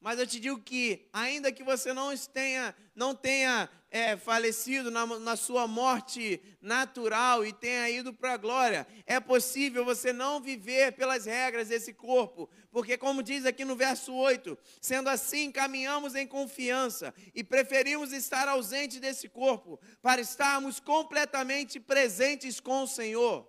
Mas 0.00 0.18
eu 0.18 0.26
te 0.26 0.40
digo 0.40 0.58
que, 0.62 1.06
ainda 1.12 1.52
que 1.52 1.62
você 1.62 1.92
não 1.92 2.16
tenha, 2.16 2.74
não 2.94 3.14
tenha 3.14 3.68
é, 3.90 4.16
falecido 4.16 4.90
na, 4.90 5.06
na 5.06 5.36
sua 5.36 5.66
morte 5.66 6.40
natural 6.60 7.44
e 7.44 7.52
tenha 7.52 7.88
ido 7.88 8.12
para 8.12 8.34
a 8.34 8.36
glória, 8.36 8.86
é 9.06 9.18
possível 9.18 9.84
você 9.84 10.12
não 10.12 10.40
viver 10.40 10.92
pelas 10.92 11.24
regras 11.24 11.68
desse 11.68 11.94
corpo, 11.94 12.48
porque, 12.70 12.98
como 12.98 13.22
diz 13.22 13.46
aqui 13.46 13.64
no 13.64 13.76
verso 13.76 14.12
8, 14.12 14.58
sendo 14.80 15.08
assim, 15.08 15.50
caminhamos 15.50 16.14
em 16.14 16.26
confiança 16.26 17.14
e 17.34 17.42
preferimos 17.42 18.12
estar 18.12 18.46
ausente 18.48 19.00
desse 19.00 19.28
corpo 19.28 19.80
para 20.02 20.20
estarmos 20.20 20.78
completamente 20.78 21.80
presentes 21.80 22.60
com 22.60 22.82
o 22.82 22.88
Senhor. 22.88 23.48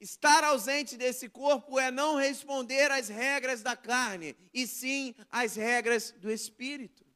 Estar 0.00 0.44
ausente 0.44 0.96
desse 0.96 1.28
corpo 1.28 1.78
é 1.78 1.90
não 1.90 2.14
responder 2.16 2.90
às 2.90 3.08
regras 3.08 3.62
da 3.62 3.76
carne, 3.76 4.36
e 4.54 4.66
sim 4.66 5.14
às 5.30 5.56
regras 5.56 6.12
do 6.12 6.30
espírito. 6.30 7.07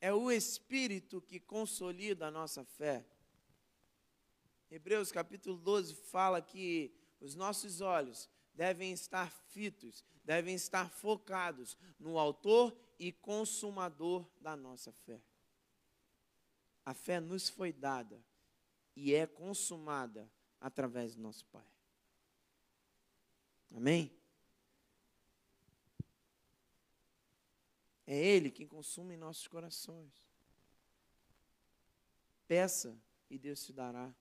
É 0.00 0.12
o 0.12 0.30
espírito 0.30 1.20
que 1.20 1.38
consolida 1.38 2.28
a 2.28 2.30
nossa 2.30 2.64
fé. 2.64 3.06
Hebreus 4.70 5.12
capítulo 5.12 5.58
12 5.58 5.94
fala 5.94 6.40
que 6.40 6.94
os 7.20 7.34
nossos 7.34 7.80
olhos 7.80 8.28
devem 8.54 8.92
estar 8.92 9.30
fitos, 9.30 10.04
devem 10.24 10.54
estar 10.54 10.90
focados 10.90 11.76
no 11.98 12.18
autor 12.18 12.74
e 12.98 13.12
consumador 13.12 14.28
da 14.40 14.56
nossa 14.56 14.92
fé. 14.92 15.20
A 16.84 16.94
fé 16.94 17.20
nos 17.20 17.48
foi 17.48 17.72
dada 17.72 18.24
e 18.96 19.14
é 19.14 19.26
consumada 19.26 20.30
através 20.60 21.14
do 21.14 21.22
nosso 21.22 21.44
Pai. 21.46 21.66
Amém? 23.74 24.19
É 28.10 28.16
Ele 28.16 28.50
quem 28.50 28.66
consome 28.66 29.14
em 29.14 29.16
nossos 29.16 29.46
corações. 29.46 30.10
Peça 32.48 32.98
e 33.28 33.38
Deus 33.38 33.64
te 33.64 33.72
dará. 33.72 34.12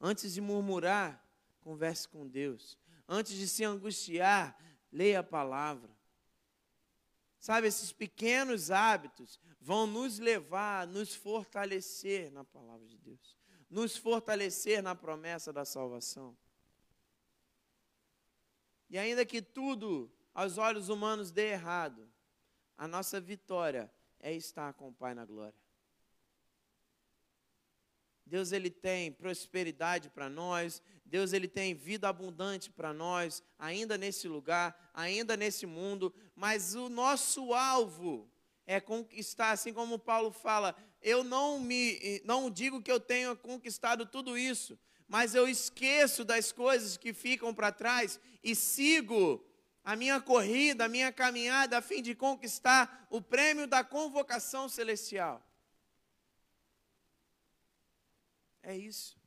Antes 0.00 0.32
de 0.32 0.40
murmurar, 0.40 1.22
converse 1.60 2.08
com 2.08 2.26
Deus. 2.26 2.78
Antes 3.06 3.34
de 3.34 3.46
se 3.46 3.64
angustiar, 3.64 4.58
leia 4.90 5.20
a 5.20 5.24
palavra. 5.24 5.90
Sabe, 7.38 7.66
esses 7.66 7.92
pequenos 7.92 8.70
hábitos 8.70 9.38
vão 9.60 9.86
nos 9.86 10.18
levar, 10.18 10.86
nos 10.86 11.14
fortalecer 11.14 12.32
na 12.32 12.44
palavra 12.44 12.86
de 12.86 12.96
Deus 12.96 13.38
nos 13.70 13.96
fortalecer 13.96 14.82
na 14.82 14.94
promessa 14.94 15.52
da 15.52 15.64
salvação. 15.64 16.36
E 18.88 18.96
ainda 18.96 19.26
que 19.26 19.42
tudo 19.42 20.10
aos 20.34 20.56
olhos 20.56 20.88
humanos 20.88 21.30
dê 21.30 21.50
errado, 21.50 22.07
a 22.78 22.86
nossa 22.86 23.20
vitória 23.20 23.92
é 24.20 24.32
estar 24.32 24.72
com 24.72 24.88
o 24.88 24.92
Pai 24.92 25.12
na 25.12 25.24
glória. 25.24 25.58
Deus 28.24 28.52
ele 28.52 28.70
tem 28.70 29.10
prosperidade 29.10 30.08
para 30.10 30.28
nós, 30.28 30.80
Deus 31.04 31.32
ele 31.32 31.48
tem 31.48 31.74
vida 31.74 32.08
abundante 32.08 32.70
para 32.70 32.92
nós, 32.92 33.42
ainda 33.58 33.98
nesse 33.98 34.28
lugar, 34.28 34.90
ainda 34.94 35.36
nesse 35.36 35.66
mundo, 35.66 36.14
mas 36.36 36.74
o 36.74 36.88
nosso 36.88 37.52
alvo 37.52 38.30
é 38.66 38.78
conquistar, 38.78 39.52
assim 39.52 39.72
como 39.72 39.98
Paulo 39.98 40.30
fala, 40.30 40.76
eu 41.00 41.24
não 41.24 41.58
me 41.58 42.20
não 42.24 42.50
digo 42.50 42.82
que 42.82 42.92
eu 42.92 43.00
tenha 43.00 43.34
conquistado 43.34 44.04
tudo 44.04 44.36
isso, 44.36 44.78
mas 45.08 45.34
eu 45.34 45.48
esqueço 45.48 46.22
das 46.22 46.52
coisas 46.52 46.98
que 46.98 47.14
ficam 47.14 47.54
para 47.54 47.72
trás 47.72 48.20
e 48.44 48.54
sigo 48.54 49.42
a 49.88 49.96
minha 49.96 50.20
corrida, 50.20 50.84
a 50.84 50.88
minha 50.88 51.10
caminhada 51.10 51.78
a 51.78 51.80
fim 51.80 52.02
de 52.02 52.14
conquistar 52.14 53.08
o 53.08 53.22
prêmio 53.22 53.66
da 53.66 53.82
convocação 53.82 54.68
celestial. 54.68 55.42
É 58.62 58.76
isso. 58.76 59.18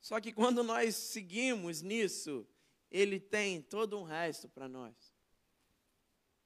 Só 0.00 0.20
que 0.20 0.32
quando 0.32 0.64
nós 0.64 0.96
seguimos 0.96 1.80
nisso, 1.80 2.44
ele 2.90 3.20
tem 3.20 3.62
todo 3.62 3.96
um 3.96 4.02
resto 4.02 4.48
para 4.48 4.68
nós. 4.68 5.14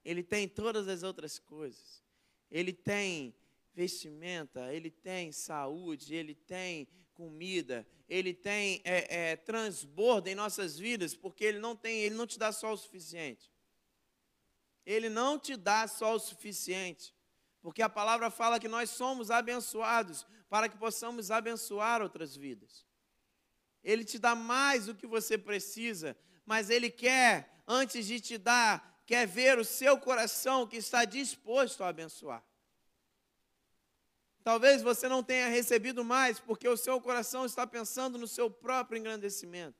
Ele 0.05 0.23
tem 0.23 0.47
todas 0.47 0.87
as 0.87 1.03
outras 1.03 1.39
coisas. 1.39 2.05
Ele 2.51 2.75
tem 2.75 3.35
vestimenta, 3.81 4.71
ele 4.75 4.91
tem 4.91 5.33
saúde, 5.33 6.15
ele 6.15 6.35
tem 6.35 6.87
comida, 7.15 7.87
ele 8.07 8.35
tem 8.35 8.83
é, 8.85 9.31
é, 9.31 9.37
transbordo 9.37 10.29
em 10.29 10.35
nossas 10.35 10.79
vidas, 10.79 11.15
porque 11.15 11.43
ele 11.43 11.59
não 11.59 11.75
tem, 11.75 12.01
ele 12.01 12.15
não 12.15 12.27
te 12.27 12.39
dá 12.39 12.53
só 12.53 12.75
o 12.75 12.77
suficiente. 12.77 13.51
Ele 14.85 15.09
não 15.09 15.39
te 15.39 15.57
dá 15.57 15.89
só 15.89 16.15
o 16.15 16.19
suficiente, 16.19 17.15
porque 17.63 17.81
a 17.81 17.89
palavra 17.89 18.31
fala 18.31 18.61
que 18.61 18.69
nós 18.69 18.91
somos 18.91 19.31
abençoados 19.31 20.27
para 20.51 20.69
que 20.69 20.77
possamos 20.77 21.31
abençoar 21.31 22.03
outras 22.03 22.37
vidas. 22.37 22.87
Ele 23.83 24.05
te 24.05 24.19
dá 24.19 24.35
mais 24.35 24.87
do 24.87 24.95
que 24.95 25.07
você 25.07 25.39
precisa, 25.39 26.15
mas 26.45 26.69
ele 26.69 26.91
quer, 26.91 27.63
antes 27.67 28.05
de 28.05 28.21
te 28.21 28.37
dar, 28.37 29.03
quer 29.07 29.27
ver 29.27 29.59
o 29.59 29.65
seu 29.65 29.97
coração 29.97 30.67
que 30.67 30.77
está 30.77 31.07
disposto 31.07 31.83
a 31.83 31.89
abençoar. 31.89 32.45
Talvez 34.43 34.81
você 34.81 35.09
não 35.09 35.23
tenha 35.23 35.49
recebido 35.49 36.03
mais 36.03 36.41
porque 36.41 36.69
o 36.69 36.77
seu 36.77 37.01
coração 37.01 37.45
está 37.45 37.67
pensando 37.67 38.17
no 38.17 38.27
seu 38.27 38.51
próprio 38.51 38.99
engrandecimento, 38.99 39.79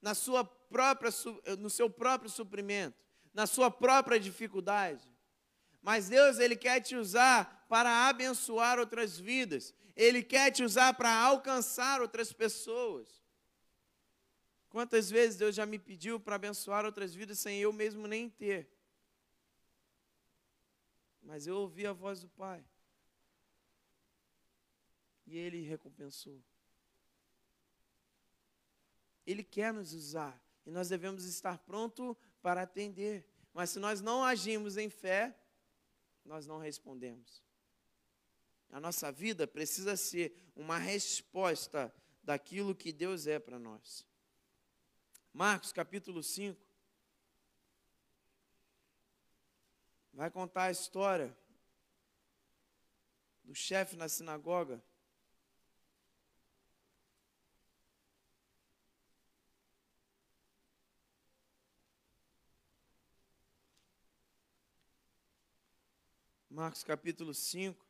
na 0.00 0.14
sua 0.14 0.44
própria, 0.44 1.10
no 1.58 1.70
seu 1.70 1.88
próprio 1.88 2.30
suprimento, 2.30 3.02
na 3.32 3.46
sua 3.46 3.70
própria 3.70 4.20
dificuldade. 4.20 5.08
Mas 5.80 6.08
Deus, 6.08 6.38
Ele 6.38 6.54
quer 6.54 6.80
te 6.80 6.96
usar 6.96 7.66
para 7.68 8.08
abençoar 8.08 8.78
outras 8.78 9.18
vidas. 9.18 9.74
Ele 9.96 10.22
quer 10.22 10.50
te 10.50 10.62
usar 10.62 10.94
para 10.94 11.14
alcançar 11.14 12.00
outras 12.02 12.32
pessoas. 12.32 13.22
Quantas 14.68 15.08
vezes 15.10 15.36
Deus 15.36 15.54
já 15.54 15.64
me 15.64 15.78
pediu 15.78 16.18
para 16.18 16.36
abençoar 16.36 16.84
outras 16.84 17.14
vidas 17.14 17.38
sem 17.38 17.60
eu 17.60 17.72
mesmo 17.72 18.06
nem 18.06 18.28
ter? 18.28 18.68
Mas 21.22 21.46
eu 21.46 21.56
ouvi 21.56 21.86
a 21.86 21.92
voz 21.92 22.20
do 22.20 22.28
Pai 22.28 22.64
e 25.26 25.36
ele 25.36 25.62
recompensou. 25.62 26.42
Ele 29.26 29.42
quer 29.42 29.72
nos 29.72 29.92
usar 29.92 30.40
e 30.66 30.70
nós 30.70 30.88
devemos 30.88 31.24
estar 31.24 31.58
pronto 31.58 32.16
para 32.42 32.62
atender. 32.62 33.26
Mas 33.52 33.70
se 33.70 33.78
nós 33.78 34.00
não 34.00 34.22
agimos 34.22 34.76
em 34.76 34.90
fé, 34.90 35.34
nós 36.24 36.46
não 36.46 36.58
respondemos. 36.58 37.42
A 38.70 38.80
nossa 38.80 39.10
vida 39.12 39.46
precisa 39.46 39.96
ser 39.96 40.36
uma 40.54 40.78
resposta 40.78 41.94
daquilo 42.22 42.74
que 42.74 42.92
Deus 42.92 43.26
é 43.26 43.38
para 43.38 43.58
nós. 43.58 44.06
Marcos 45.32 45.72
capítulo 45.72 46.22
5. 46.22 46.64
vai 50.14 50.30
contar 50.30 50.64
a 50.64 50.70
história 50.70 51.36
do 53.42 53.54
chefe 53.54 53.96
na 53.96 54.08
sinagoga. 54.08 54.82
Marcos 66.54 66.84
capítulo 66.84 67.34
5. 67.34 67.84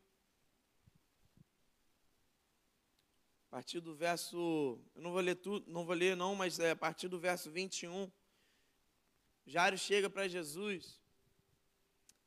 A 3.47 3.51
partir 3.51 3.79
do 3.79 3.95
verso, 3.95 4.81
eu 4.95 5.03
não 5.03 5.13
vou 5.13 5.21
ler 5.21 5.35
tudo, 5.35 5.71
não 5.71 5.85
vou 5.85 5.95
ler 5.95 6.17
não, 6.17 6.35
mas 6.35 6.59
é 6.59 6.71
a 6.71 6.77
partir 6.77 7.07
do 7.09 7.21
verso 7.21 7.51
21. 7.51 8.11
Jairo 9.45 9.77
chega 9.77 10.09
para 10.09 10.27
Jesus 10.27 10.99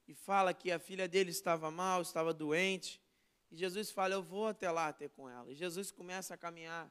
e 0.08 0.14
fala 0.14 0.54
que 0.54 0.72
a 0.72 0.78
filha 0.78 1.08
dele 1.08 1.32
estava 1.32 1.72
mal, 1.72 2.04
estava 2.04 2.32
doente. 2.32 3.02
E 3.50 3.58
Jesus 3.58 3.90
fala: 3.90 4.14
Eu 4.14 4.22
vou 4.22 4.46
até 4.46 4.70
lá 4.70 4.94
ter 4.94 5.10
com 5.10 5.28
ela. 5.28 5.52
E 5.52 5.56
Jesus 5.56 5.90
começa 5.90 6.36
a 6.36 6.38
caminhar. 6.38 6.88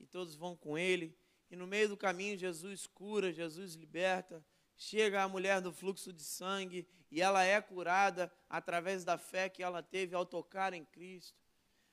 E 0.00 0.06
todos 0.06 0.34
vão 0.34 0.56
com 0.56 0.78
ele. 0.78 1.14
E 1.50 1.54
no 1.54 1.66
meio 1.66 1.90
do 1.90 1.98
caminho, 1.98 2.38
Jesus 2.38 2.86
cura, 2.86 3.30
Jesus 3.30 3.74
liberta. 3.74 4.42
Chega 4.80 5.24
a 5.24 5.28
mulher 5.28 5.60
do 5.60 5.72
fluxo 5.72 6.12
de 6.12 6.22
sangue 6.22 6.86
e 7.10 7.20
ela 7.20 7.42
é 7.42 7.60
curada 7.60 8.32
através 8.48 9.02
da 9.02 9.18
fé 9.18 9.48
que 9.48 9.60
ela 9.60 9.82
teve 9.82 10.14
ao 10.14 10.24
tocar 10.24 10.72
em 10.72 10.84
Cristo. 10.84 11.36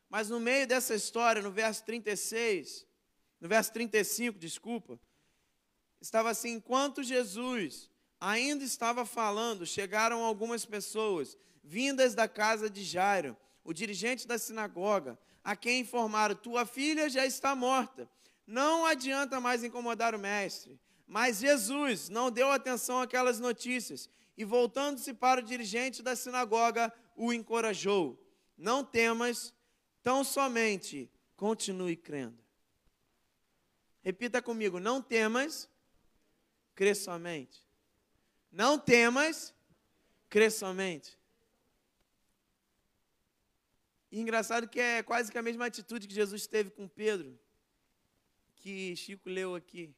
Mas 0.08 0.30
no 0.30 0.40
meio 0.40 0.68
dessa 0.68 0.94
história, 0.94 1.42
no 1.42 1.52
verso 1.52 1.84
36, 1.84 2.86
no 3.42 3.50
verso 3.50 3.74
35, 3.74 4.38
desculpa, 4.38 5.00
estava 6.00 6.30
assim: 6.30 6.52
enquanto 6.52 7.02
Jesus 7.02 7.90
ainda 8.22 8.64
estava 8.64 9.04
falando, 9.04 9.66
chegaram 9.66 10.24
algumas 10.24 10.64
pessoas, 10.64 11.36
vindas 11.64 12.14
da 12.14 12.28
casa 12.28 12.70
de 12.70 12.84
Jairo, 12.84 13.36
o 13.64 13.74
dirigente 13.74 14.28
da 14.28 14.38
sinagoga, 14.38 15.18
a 15.44 15.56
quem 15.56 15.80
informaram: 15.80 16.36
Tua 16.36 16.68
filha 16.68 17.10
já 17.10 17.26
está 17.26 17.56
morta, 17.56 18.08
não 18.46 18.86
adianta 18.86 19.40
mais 19.40 19.64
incomodar 19.64 20.14
o 20.14 20.20
mestre. 20.20 20.80
Mas 21.08 21.40
Jesus 21.40 22.10
não 22.10 22.32
deu 22.32 22.52
atenção 22.52 23.02
àquelas 23.02 23.40
notícias 23.40 24.10
e, 24.38 24.44
voltando-se 24.44 25.14
para 25.14 25.42
o 25.42 25.44
dirigente 25.44 26.02
da 26.02 26.16
sinagoga, 26.16 26.92
o 27.16 27.32
encorajou: 27.32 28.20
Não 28.58 28.84
temas, 28.84 29.54
Tão 30.06 30.24
somente 30.24 31.12
continue 31.36 31.98
crendo. 31.98 32.38
Repita 34.04 34.40
comigo: 34.40 34.80
não 34.80 35.02
temas, 35.02 35.68
crê 36.76 36.94
somente. 36.94 37.60
Não 38.52 38.78
temas, 38.78 39.52
crê 40.30 40.52
somente. 40.52 41.18
E 44.12 44.20
engraçado 44.20 44.70
que 44.70 44.80
é 44.80 45.02
quase 45.02 45.32
que 45.32 45.40
a 45.40 45.42
mesma 45.42 45.66
atitude 45.66 46.08
que 46.08 46.14
Jesus 46.14 46.46
teve 46.46 46.70
com 46.70 46.88
Pedro, 46.88 47.40
que 48.58 48.96
Chico 48.96 49.28
leu 49.28 49.56
aqui. 49.56 49.92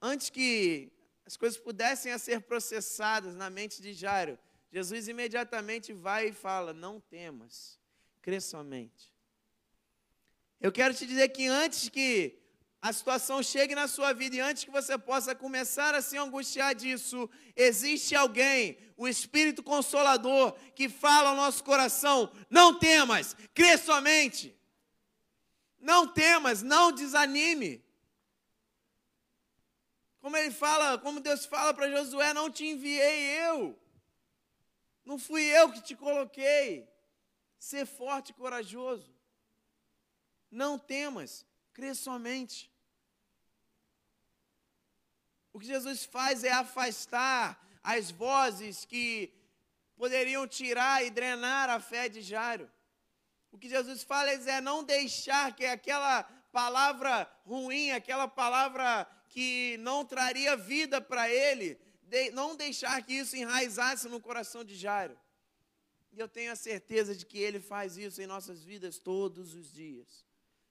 Antes 0.00 0.30
que 0.30 0.92
as 1.24 1.36
coisas 1.36 1.58
pudessem 1.58 2.12
a 2.12 2.18
ser 2.18 2.42
processadas 2.42 3.34
na 3.34 3.50
mente 3.50 3.80
de 3.82 3.92
Jairo, 3.92 4.38
Jesus 4.70 5.08
imediatamente 5.08 5.92
vai 5.92 6.28
e 6.28 6.32
fala: 6.32 6.72
Não 6.72 7.00
temas, 7.00 7.78
crê 8.20 8.40
somente. 8.40 9.12
Eu 10.60 10.72
quero 10.72 10.94
te 10.94 11.06
dizer 11.06 11.28
que 11.30 11.46
antes 11.46 11.88
que 11.88 12.38
a 12.80 12.92
situação 12.92 13.42
chegue 13.42 13.74
na 13.74 13.88
sua 13.88 14.12
vida 14.12 14.36
e 14.36 14.40
antes 14.40 14.64
que 14.64 14.70
você 14.70 14.96
possa 14.96 15.34
começar 15.34 15.94
a 15.94 16.02
se 16.02 16.16
angustiar 16.16 16.74
disso, 16.74 17.28
existe 17.54 18.14
alguém, 18.14 18.78
o 18.96 19.08
Espírito 19.08 19.62
Consolador, 19.62 20.52
que 20.74 20.88
fala 20.88 21.30
ao 21.30 21.36
nosso 21.36 21.64
coração: 21.64 22.30
não 22.48 22.78
temas, 22.78 23.36
crê 23.54 23.76
somente. 23.76 24.54
Não 25.78 26.06
temas, 26.06 26.62
não 26.62 26.90
desanime. 26.90 27.85
Como 30.26 30.36
ele 30.36 30.50
fala, 30.50 30.98
como 30.98 31.20
Deus 31.20 31.46
fala 31.46 31.72
para 31.72 31.88
Josué: 31.88 32.34
não 32.34 32.50
te 32.50 32.66
enviei 32.66 33.38
eu, 33.46 33.78
não 35.04 35.20
fui 35.20 35.44
eu 35.44 35.70
que 35.70 35.80
te 35.80 35.94
coloquei. 35.94 36.92
Ser 37.56 37.86
forte 37.86 38.30
e 38.30 38.34
corajoso. 38.34 39.14
Não 40.50 40.80
temas, 40.80 41.46
crê 41.72 41.94
somente. 41.94 42.68
O 45.52 45.60
que 45.60 45.66
Jesus 45.66 46.04
faz 46.04 46.42
é 46.42 46.50
afastar 46.50 47.64
as 47.80 48.10
vozes 48.10 48.84
que 48.84 49.32
poderiam 49.94 50.44
tirar 50.48 51.04
e 51.04 51.08
drenar 51.08 51.70
a 51.70 51.78
fé 51.78 52.08
de 52.08 52.20
Jairo. 52.20 52.68
O 53.52 53.56
que 53.56 53.68
Jesus 53.68 54.02
fala 54.02 54.28
é 54.32 54.60
não 54.60 54.82
deixar 54.82 55.54
que 55.54 55.64
aquela 55.64 56.24
palavra 56.50 57.32
ruim, 57.44 57.92
aquela 57.92 58.26
palavra 58.26 59.08
que 59.36 59.76
não 59.80 60.02
traria 60.02 60.56
vida 60.56 60.98
para 60.98 61.30
ele, 61.30 61.78
não 62.32 62.56
deixar 62.56 63.04
que 63.04 63.12
isso 63.12 63.36
enraizasse 63.36 64.08
no 64.08 64.18
coração 64.18 64.64
de 64.64 64.74
Jairo. 64.74 65.14
E 66.10 66.18
eu 66.18 66.26
tenho 66.26 66.50
a 66.50 66.56
certeza 66.56 67.14
de 67.14 67.26
que 67.26 67.36
Ele 67.36 67.60
faz 67.60 67.98
isso 67.98 68.22
em 68.22 68.26
nossas 68.26 68.64
vidas 68.64 68.98
todos 68.98 69.52
os 69.52 69.70
dias. 69.70 70.24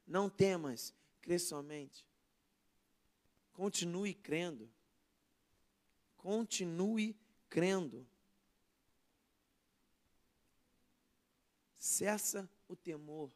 Não 0.07 0.31
temas, 0.31 0.95
crê 1.21 1.37
somente. 1.37 2.03
Continue 3.53 4.15
crendo. 4.15 4.67
Continue 6.17 7.15
crendo. 7.47 8.03
Cessa 11.77 12.49
o 12.67 12.75
temor. 12.75 13.31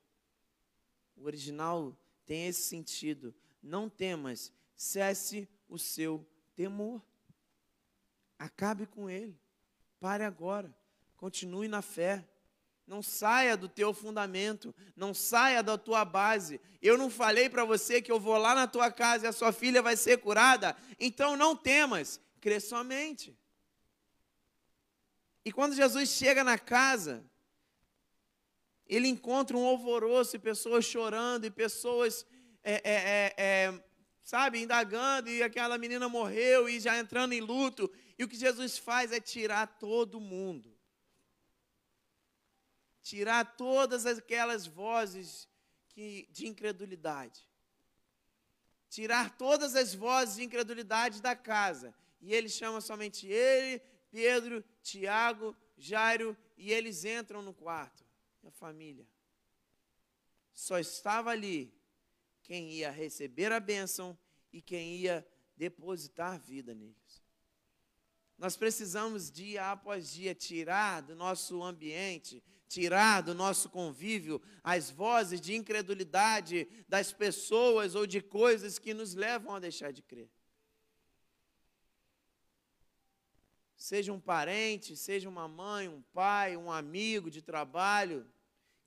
O 1.15 1.25
original 1.25 1.95
tem 2.25 2.47
esse 2.47 2.63
sentido. 2.63 3.35
Não 3.61 3.87
temas, 3.87 4.51
cesse 4.79 5.45
o 5.67 5.77
seu 5.77 6.25
temor. 6.55 7.03
Acabe 8.37 8.85
com 8.85 9.09
ele. 9.09 9.37
Pare 9.99 10.23
agora. 10.23 10.73
Continue 11.17 11.67
na 11.67 11.81
fé. 11.81 12.25
Não 12.87 13.03
saia 13.03 13.57
do 13.57 13.69
teu 13.69 13.93
fundamento, 13.93 14.73
não 14.95 15.13
saia 15.13 15.61
da 15.61 15.77
tua 15.77 16.03
base. 16.03 16.59
Eu 16.81 16.97
não 16.97 17.07
falei 17.07 17.47
para 17.47 17.63
você 17.63 18.01
que 18.01 18.11
eu 18.11 18.19
vou 18.19 18.35
lá 18.37 18.55
na 18.55 18.65
tua 18.65 18.89
casa 18.89 19.25
e 19.25 19.27
a 19.27 19.33
sua 19.33 19.51
filha 19.51 19.81
vai 19.81 19.95
ser 19.95 20.17
curada? 20.19 20.75
Então 20.99 21.35
não 21.35 21.55
temas, 21.55 22.19
crê 22.39 22.59
somente. 22.59 23.37
E 25.45 25.51
quando 25.51 25.75
Jesus 25.75 26.09
chega 26.09 26.43
na 26.43 26.57
casa, 26.57 27.23
ele 28.87 29.07
encontra 29.07 29.55
um 29.55 29.67
alvoroço 29.67 30.35
e 30.35 30.39
pessoas 30.39 30.83
chorando 30.83 31.45
e 31.45 31.51
pessoas, 31.51 32.25
é, 32.63 32.73
é, 32.73 32.83
é, 32.83 33.33
é 33.37 33.83
sabe, 34.23 34.61
indagando, 34.61 35.29
e 35.29 35.41
aquela 35.41 35.77
menina 35.77 36.07
morreu 36.07 36.69
e 36.69 36.79
já 36.79 36.97
entrando 36.97 37.33
em 37.33 37.41
luto. 37.41 37.91
E 38.17 38.23
o 38.23 38.27
que 38.27 38.35
Jesus 38.37 38.77
faz 38.77 39.11
é 39.11 39.19
tirar 39.19 39.67
todo 39.79 40.19
mundo 40.19 40.79
tirar 43.09 43.57
todas 43.57 44.05
aquelas 44.05 44.67
vozes 44.67 45.47
que, 45.87 46.27
de 46.31 46.47
incredulidade. 46.47 47.47
Tirar 48.87 49.35
todas 49.35 49.75
as 49.75 49.95
vozes 49.95 50.35
de 50.35 50.43
incredulidade 50.43 51.19
da 51.19 51.35
casa. 51.35 51.93
E 52.21 52.33
ele 52.33 52.49
chama 52.49 52.81
somente 52.81 53.25
ele, 53.27 53.81
Pedro, 54.11 54.63
Tiago, 54.83 55.55
Jairo, 55.75 56.37
e 56.55 56.71
eles 56.71 57.03
entram 57.03 57.41
no 57.41 57.53
quarto. 57.53 58.03
A 58.45 58.51
família. 58.51 59.07
Só 60.53 60.77
estava 60.77 61.31
ali 61.31 61.73
quem 62.49 62.71
ia 62.71 62.89
receber 62.89 63.51
a 63.51 63.59
bênção 63.59 64.17
e 64.51 64.59
quem 64.59 64.95
ia 64.95 65.23
depositar 65.55 66.41
vida 66.41 66.73
neles. 66.73 67.23
Nós 68.39 68.57
precisamos, 68.57 69.29
dia 69.29 69.69
após 69.69 70.11
dia, 70.11 70.33
tirar 70.33 71.01
do 71.01 71.15
nosso 71.15 71.61
ambiente, 71.61 72.43
tirar 72.67 73.21
do 73.21 73.35
nosso 73.35 73.69
convívio 73.69 74.41
as 74.63 74.89
vozes 74.89 75.39
de 75.39 75.53
incredulidade 75.53 76.67
das 76.87 77.13
pessoas 77.13 77.93
ou 77.93 78.07
de 78.07 78.19
coisas 78.19 78.79
que 78.79 78.95
nos 78.95 79.13
levam 79.13 79.53
a 79.53 79.59
deixar 79.59 79.93
de 79.93 80.01
crer. 80.01 80.31
Seja 83.77 84.11
um 84.11 84.19
parente, 84.19 84.97
seja 84.97 85.29
uma 85.29 85.47
mãe, 85.47 85.87
um 85.87 86.01
pai, 86.01 86.57
um 86.57 86.71
amigo 86.71 87.29
de 87.29 87.43
trabalho, 87.43 88.27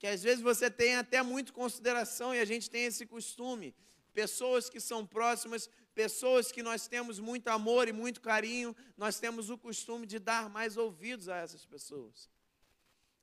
que 0.03 0.09
às 0.09 0.21
vezes 0.21 0.43
você 0.43 0.69
tem 0.69 0.97
até 0.97 1.23
muito 1.23 1.53
consideração 1.53 2.35
e 2.35 2.41
a 2.41 2.45
gente 2.45 2.69
tem 2.69 2.87
esse 2.87 3.07
costume. 3.07 3.73
Pessoas 4.13 4.69
que 4.69 4.81
são 4.81 5.07
próximas, 5.07 5.71
pessoas 5.95 6.51
que 6.51 6.61
nós 6.61 6.89
temos 6.89 7.21
muito 7.21 7.47
amor 7.47 7.87
e 7.87 7.93
muito 7.93 8.21
carinho, 8.21 8.75
nós 8.97 9.21
temos 9.21 9.49
o 9.49 9.57
costume 9.57 10.05
de 10.05 10.19
dar 10.19 10.51
mais 10.51 10.77
ouvidos 10.77 11.29
a 11.29 11.37
essas 11.37 11.65
pessoas. 11.65 12.29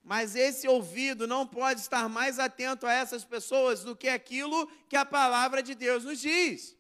Mas 0.02 0.38
esse 0.38 0.70
ouvido 0.70 1.28
não 1.28 1.46
pode 1.46 1.82
estar 1.82 2.08
mais 2.08 2.40
atento 2.40 2.88
a 2.88 2.94
essas 2.94 3.26
pessoas 3.26 3.84
do 3.84 3.94
que 3.94 4.08
aquilo 4.08 4.66
que 4.88 4.96
a 4.96 5.04
palavra 5.04 5.62
de 5.62 5.76
Deus 5.76 6.06
nos 6.06 6.22
diz. 6.22 6.78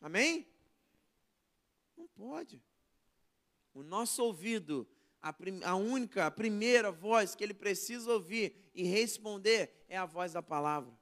Amém? 0.00 0.48
Não 1.94 2.08
pode. 2.08 2.62
O 3.74 3.82
nosso 3.82 4.24
ouvido 4.24 4.88
a, 5.20 5.32
prim, 5.34 5.60
a 5.64 5.74
única, 5.74 6.24
a 6.24 6.30
primeira 6.30 6.90
voz 6.90 7.34
que 7.34 7.44
ele 7.44 7.52
precisa 7.52 8.10
ouvir 8.12 8.65
e 8.76 8.84
responder 8.84 9.84
é 9.88 9.96
a 9.96 10.04
voz 10.04 10.34
da 10.34 10.42
palavra. 10.42 10.92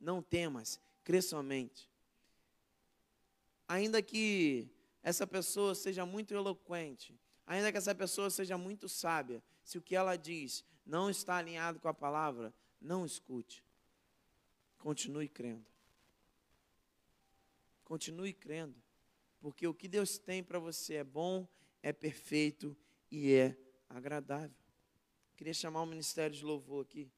Não 0.00 0.22
temas, 0.22 0.80
crê 1.02 1.20
somente. 1.20 1.90
Ainda 3.66 4.00
que 4.00 4.70
essa 5.02 5.26
pessoa 5.26 5.74
seja 5.74 6.06
muito 6.06 6.32
eloquente, 6.32 7.18
ainda 7.44 7.72
que 7.72 7.78
essa 7.78 7.94
pessoa 7.94 8.30
seja 8.30 8.56
muito 8.56 8.88
sábia, 8.88 9.42
se 9.64 9.76
o 9.76 9.82
que 9.82 9.96
ela 9.96 10.16
diz 10.16 10.64
não 10.86 11.10
está 11.10 11.36
alinhado 11.36 11.80
com 11.80 11.88
a 11.88 11.94
palavra, 11.94 12.54
não 12.80 13.04
escute. 13.04 13.64
Continue 14.78 15.28
crendo. 15.28 15.66
Continue 17.82 18.32
crendo. 18.32 18.80
Porque 19.40 19.66
o 19.66 19.74
que 19.74 19.88
Deus 19.88 20.18
tem 20.18 20.42
para 20.42 20.58
você 20.58 20.94
é 20.94 21.04
bom, 21.04 21.48
é 21.82 21.92
perfeito 21.92 22.76
e 23.10 23.32
é 23.32 23.56
agradável. 23.88 24.56
Queria 25.36 25.52
chamar 25.52 25.82
o 25.82 25.86
ministério 25.86 26.36
de 26.36 26.44
louvor 26.44 26.84
aqui. 26.84 27.10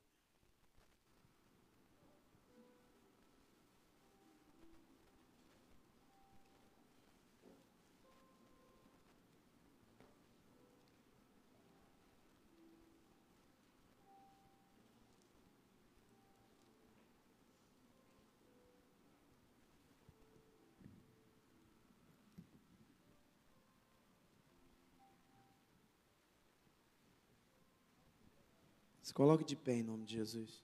Coloque 29.16 29.46
de 29.46 29.56
pé 29.56 29.76
em 29.76 29.82
nome 29.82 30.04
de 30.04 30.12
Jesus. 30.12 30.62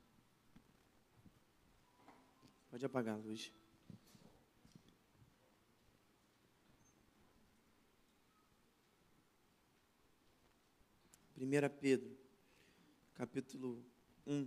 Pode 2.71 2.85
apagar 2.85 3.15
a 3.15 3.17
luz. 3.17 3.51
Primeira 11.35 11.71
Pedro, 11.71 12.15
capítulo 13.15 13.83
1, 14.27 14.47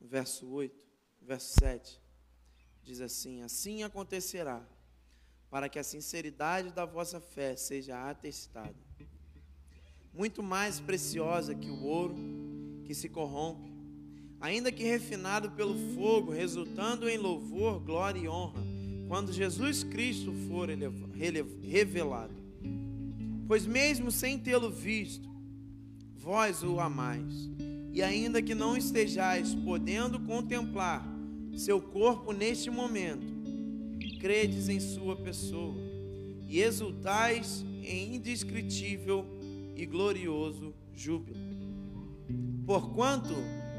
verso 0.00 0.48
8, 0.48 0.74
verso 1.20 1.54
7, 1.60 2.00
diz 2.82 3.02
assim: 3.02 3.42
Assim 3.42 3.82
acontecerá, 3.82 4.66
para 5.50 5.68
que 5.68 5.78
a 5.78 5.84
sinceridade 5.84 6.72
da 6.72 6.86
vossa 6.86 7.20
fé 7.20 7.56
seja 7.56 8.08
atestada, 8.08 8.74
muito 10.14 10.42
mais 10.42 10.80
preciosa 10.80 11.54
que 11.54 11.68
o 11.68 11.84
ouro 11.84 12.35
que 12.86 12.94
se 12.94 13.08
corrompe, 13.08 13.70
ainda 14.40 14.70
que 14.70 14.84
refinado 14.84 15.50
pelo 15.50 15.74
fogo, 15.94 16.30
resultando 16.30 17.08
em 17.08 17.18
louvor, 17.18 17.80
glória 17.80 18.20
e 18.20 18.28
honra, 18.28 18.62
quando 19.08 19.32
Jesus 19.32 19.82
Cristo 19.82 20.32
for 20.48 20.68
revelado. 21.62 22.34
Pois 23.46 23.66
mesmo 23.66 24.10
sem 24.10 24.38
tê-lo 24.38 24.70
visto, 24.70 25.28
vós 26.14 26.62
o 26.62 26.78
amais, 26.80 27.50
e 27.92 28.02
ainda 28.02 28.42
que 28.42 28.54
não 28.54 28.76
estejais 28.76 29.54
podendo 29.54 30.20
contemplar 30.20 31.06
seu 31.56 31.80
corpo 31.80 32.32
neste 32.32 32.70
momento, 32.70 33.34
credes 34.20 34.68
em 34.68 34.80
sua 34.80 35.16
pessoa 35.16 35.76
e 36.48 36.60
exultais 36.60 37.64
em 37.82 38.16
indescritível 38.16 39.24
e 39.74 39.86
glorioso 39.86 40.74
júbilo 40.94 41.45
porquanto 42.66 43.34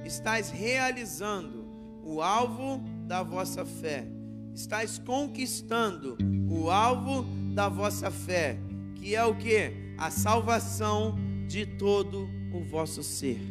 estáis 0.06 0.50
realizando 0.50 1.68
o 2.04 2.22
alvo 2.22 2.82
da 3.06 3.22
vossa 3.22 3.66
fé, 3.66 4.08
estáis 4.54 4.98
conquistando 4.98 6.18
o 6.50 6.72
alvo 6.72 7.24
da 7.54 7.68
vossa 7.68 8.10
fé, 8.10 8.58
que 8.96 9.14
é 9.14 9.24
o 9.26 9.36
que? 9.36 9.74
A 9.98 10.10
salvação 10.10 11.16
de 11.48 11.66
todo 11.66 12.30
o 12.54 12.64
vosso 12.64 13.04
ser. 13.04 13.42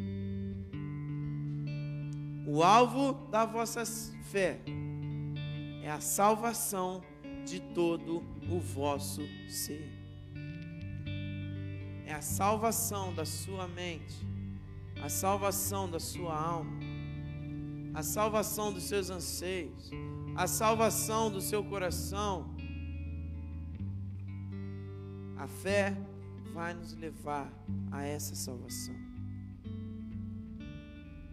O 2.46 2.62
alvo 2.62 3.12
da 3.30 3.44
vossa 3.44 3.84
fé 4.30 4.60
é 5.82 5.90
a 5.90 6.00
salvação 6.00 7.02
de 7.44 7.60
todo 7.60 8.24
o 8.48 8.58
vosso 8.58 9.22
ser. 9.48 9.92
É 12.06 12.14
a 12.14 12.22
salvação 12.22 13.12
da 13.12 13.24
sua 13.24 13.66
mente 13.66 14.35
a 15.02 15.08
salvação 15.08 15.88
da 15.88 16.00
sua 16.00 16.34
alma, 16.34 16.78
a 17.94 18.02
salvação 18.02 18.72
dos 18.72 18.84
seus 18.84 19.10
anseios, 19.10 19.90
a 20.34 20.46
salvação 20.46 21.30
do 21.30 21.40
seu 21.40 21.64
coração. 21.64 22.54
A 25.38 25.46
fé 25.46 25.96
vai 26.52 26.74
nos 26.74 26.94
levar 26.94 27.52
a 27.90 28.02
essa 28.02 28.34
salvação. 28.34 29.05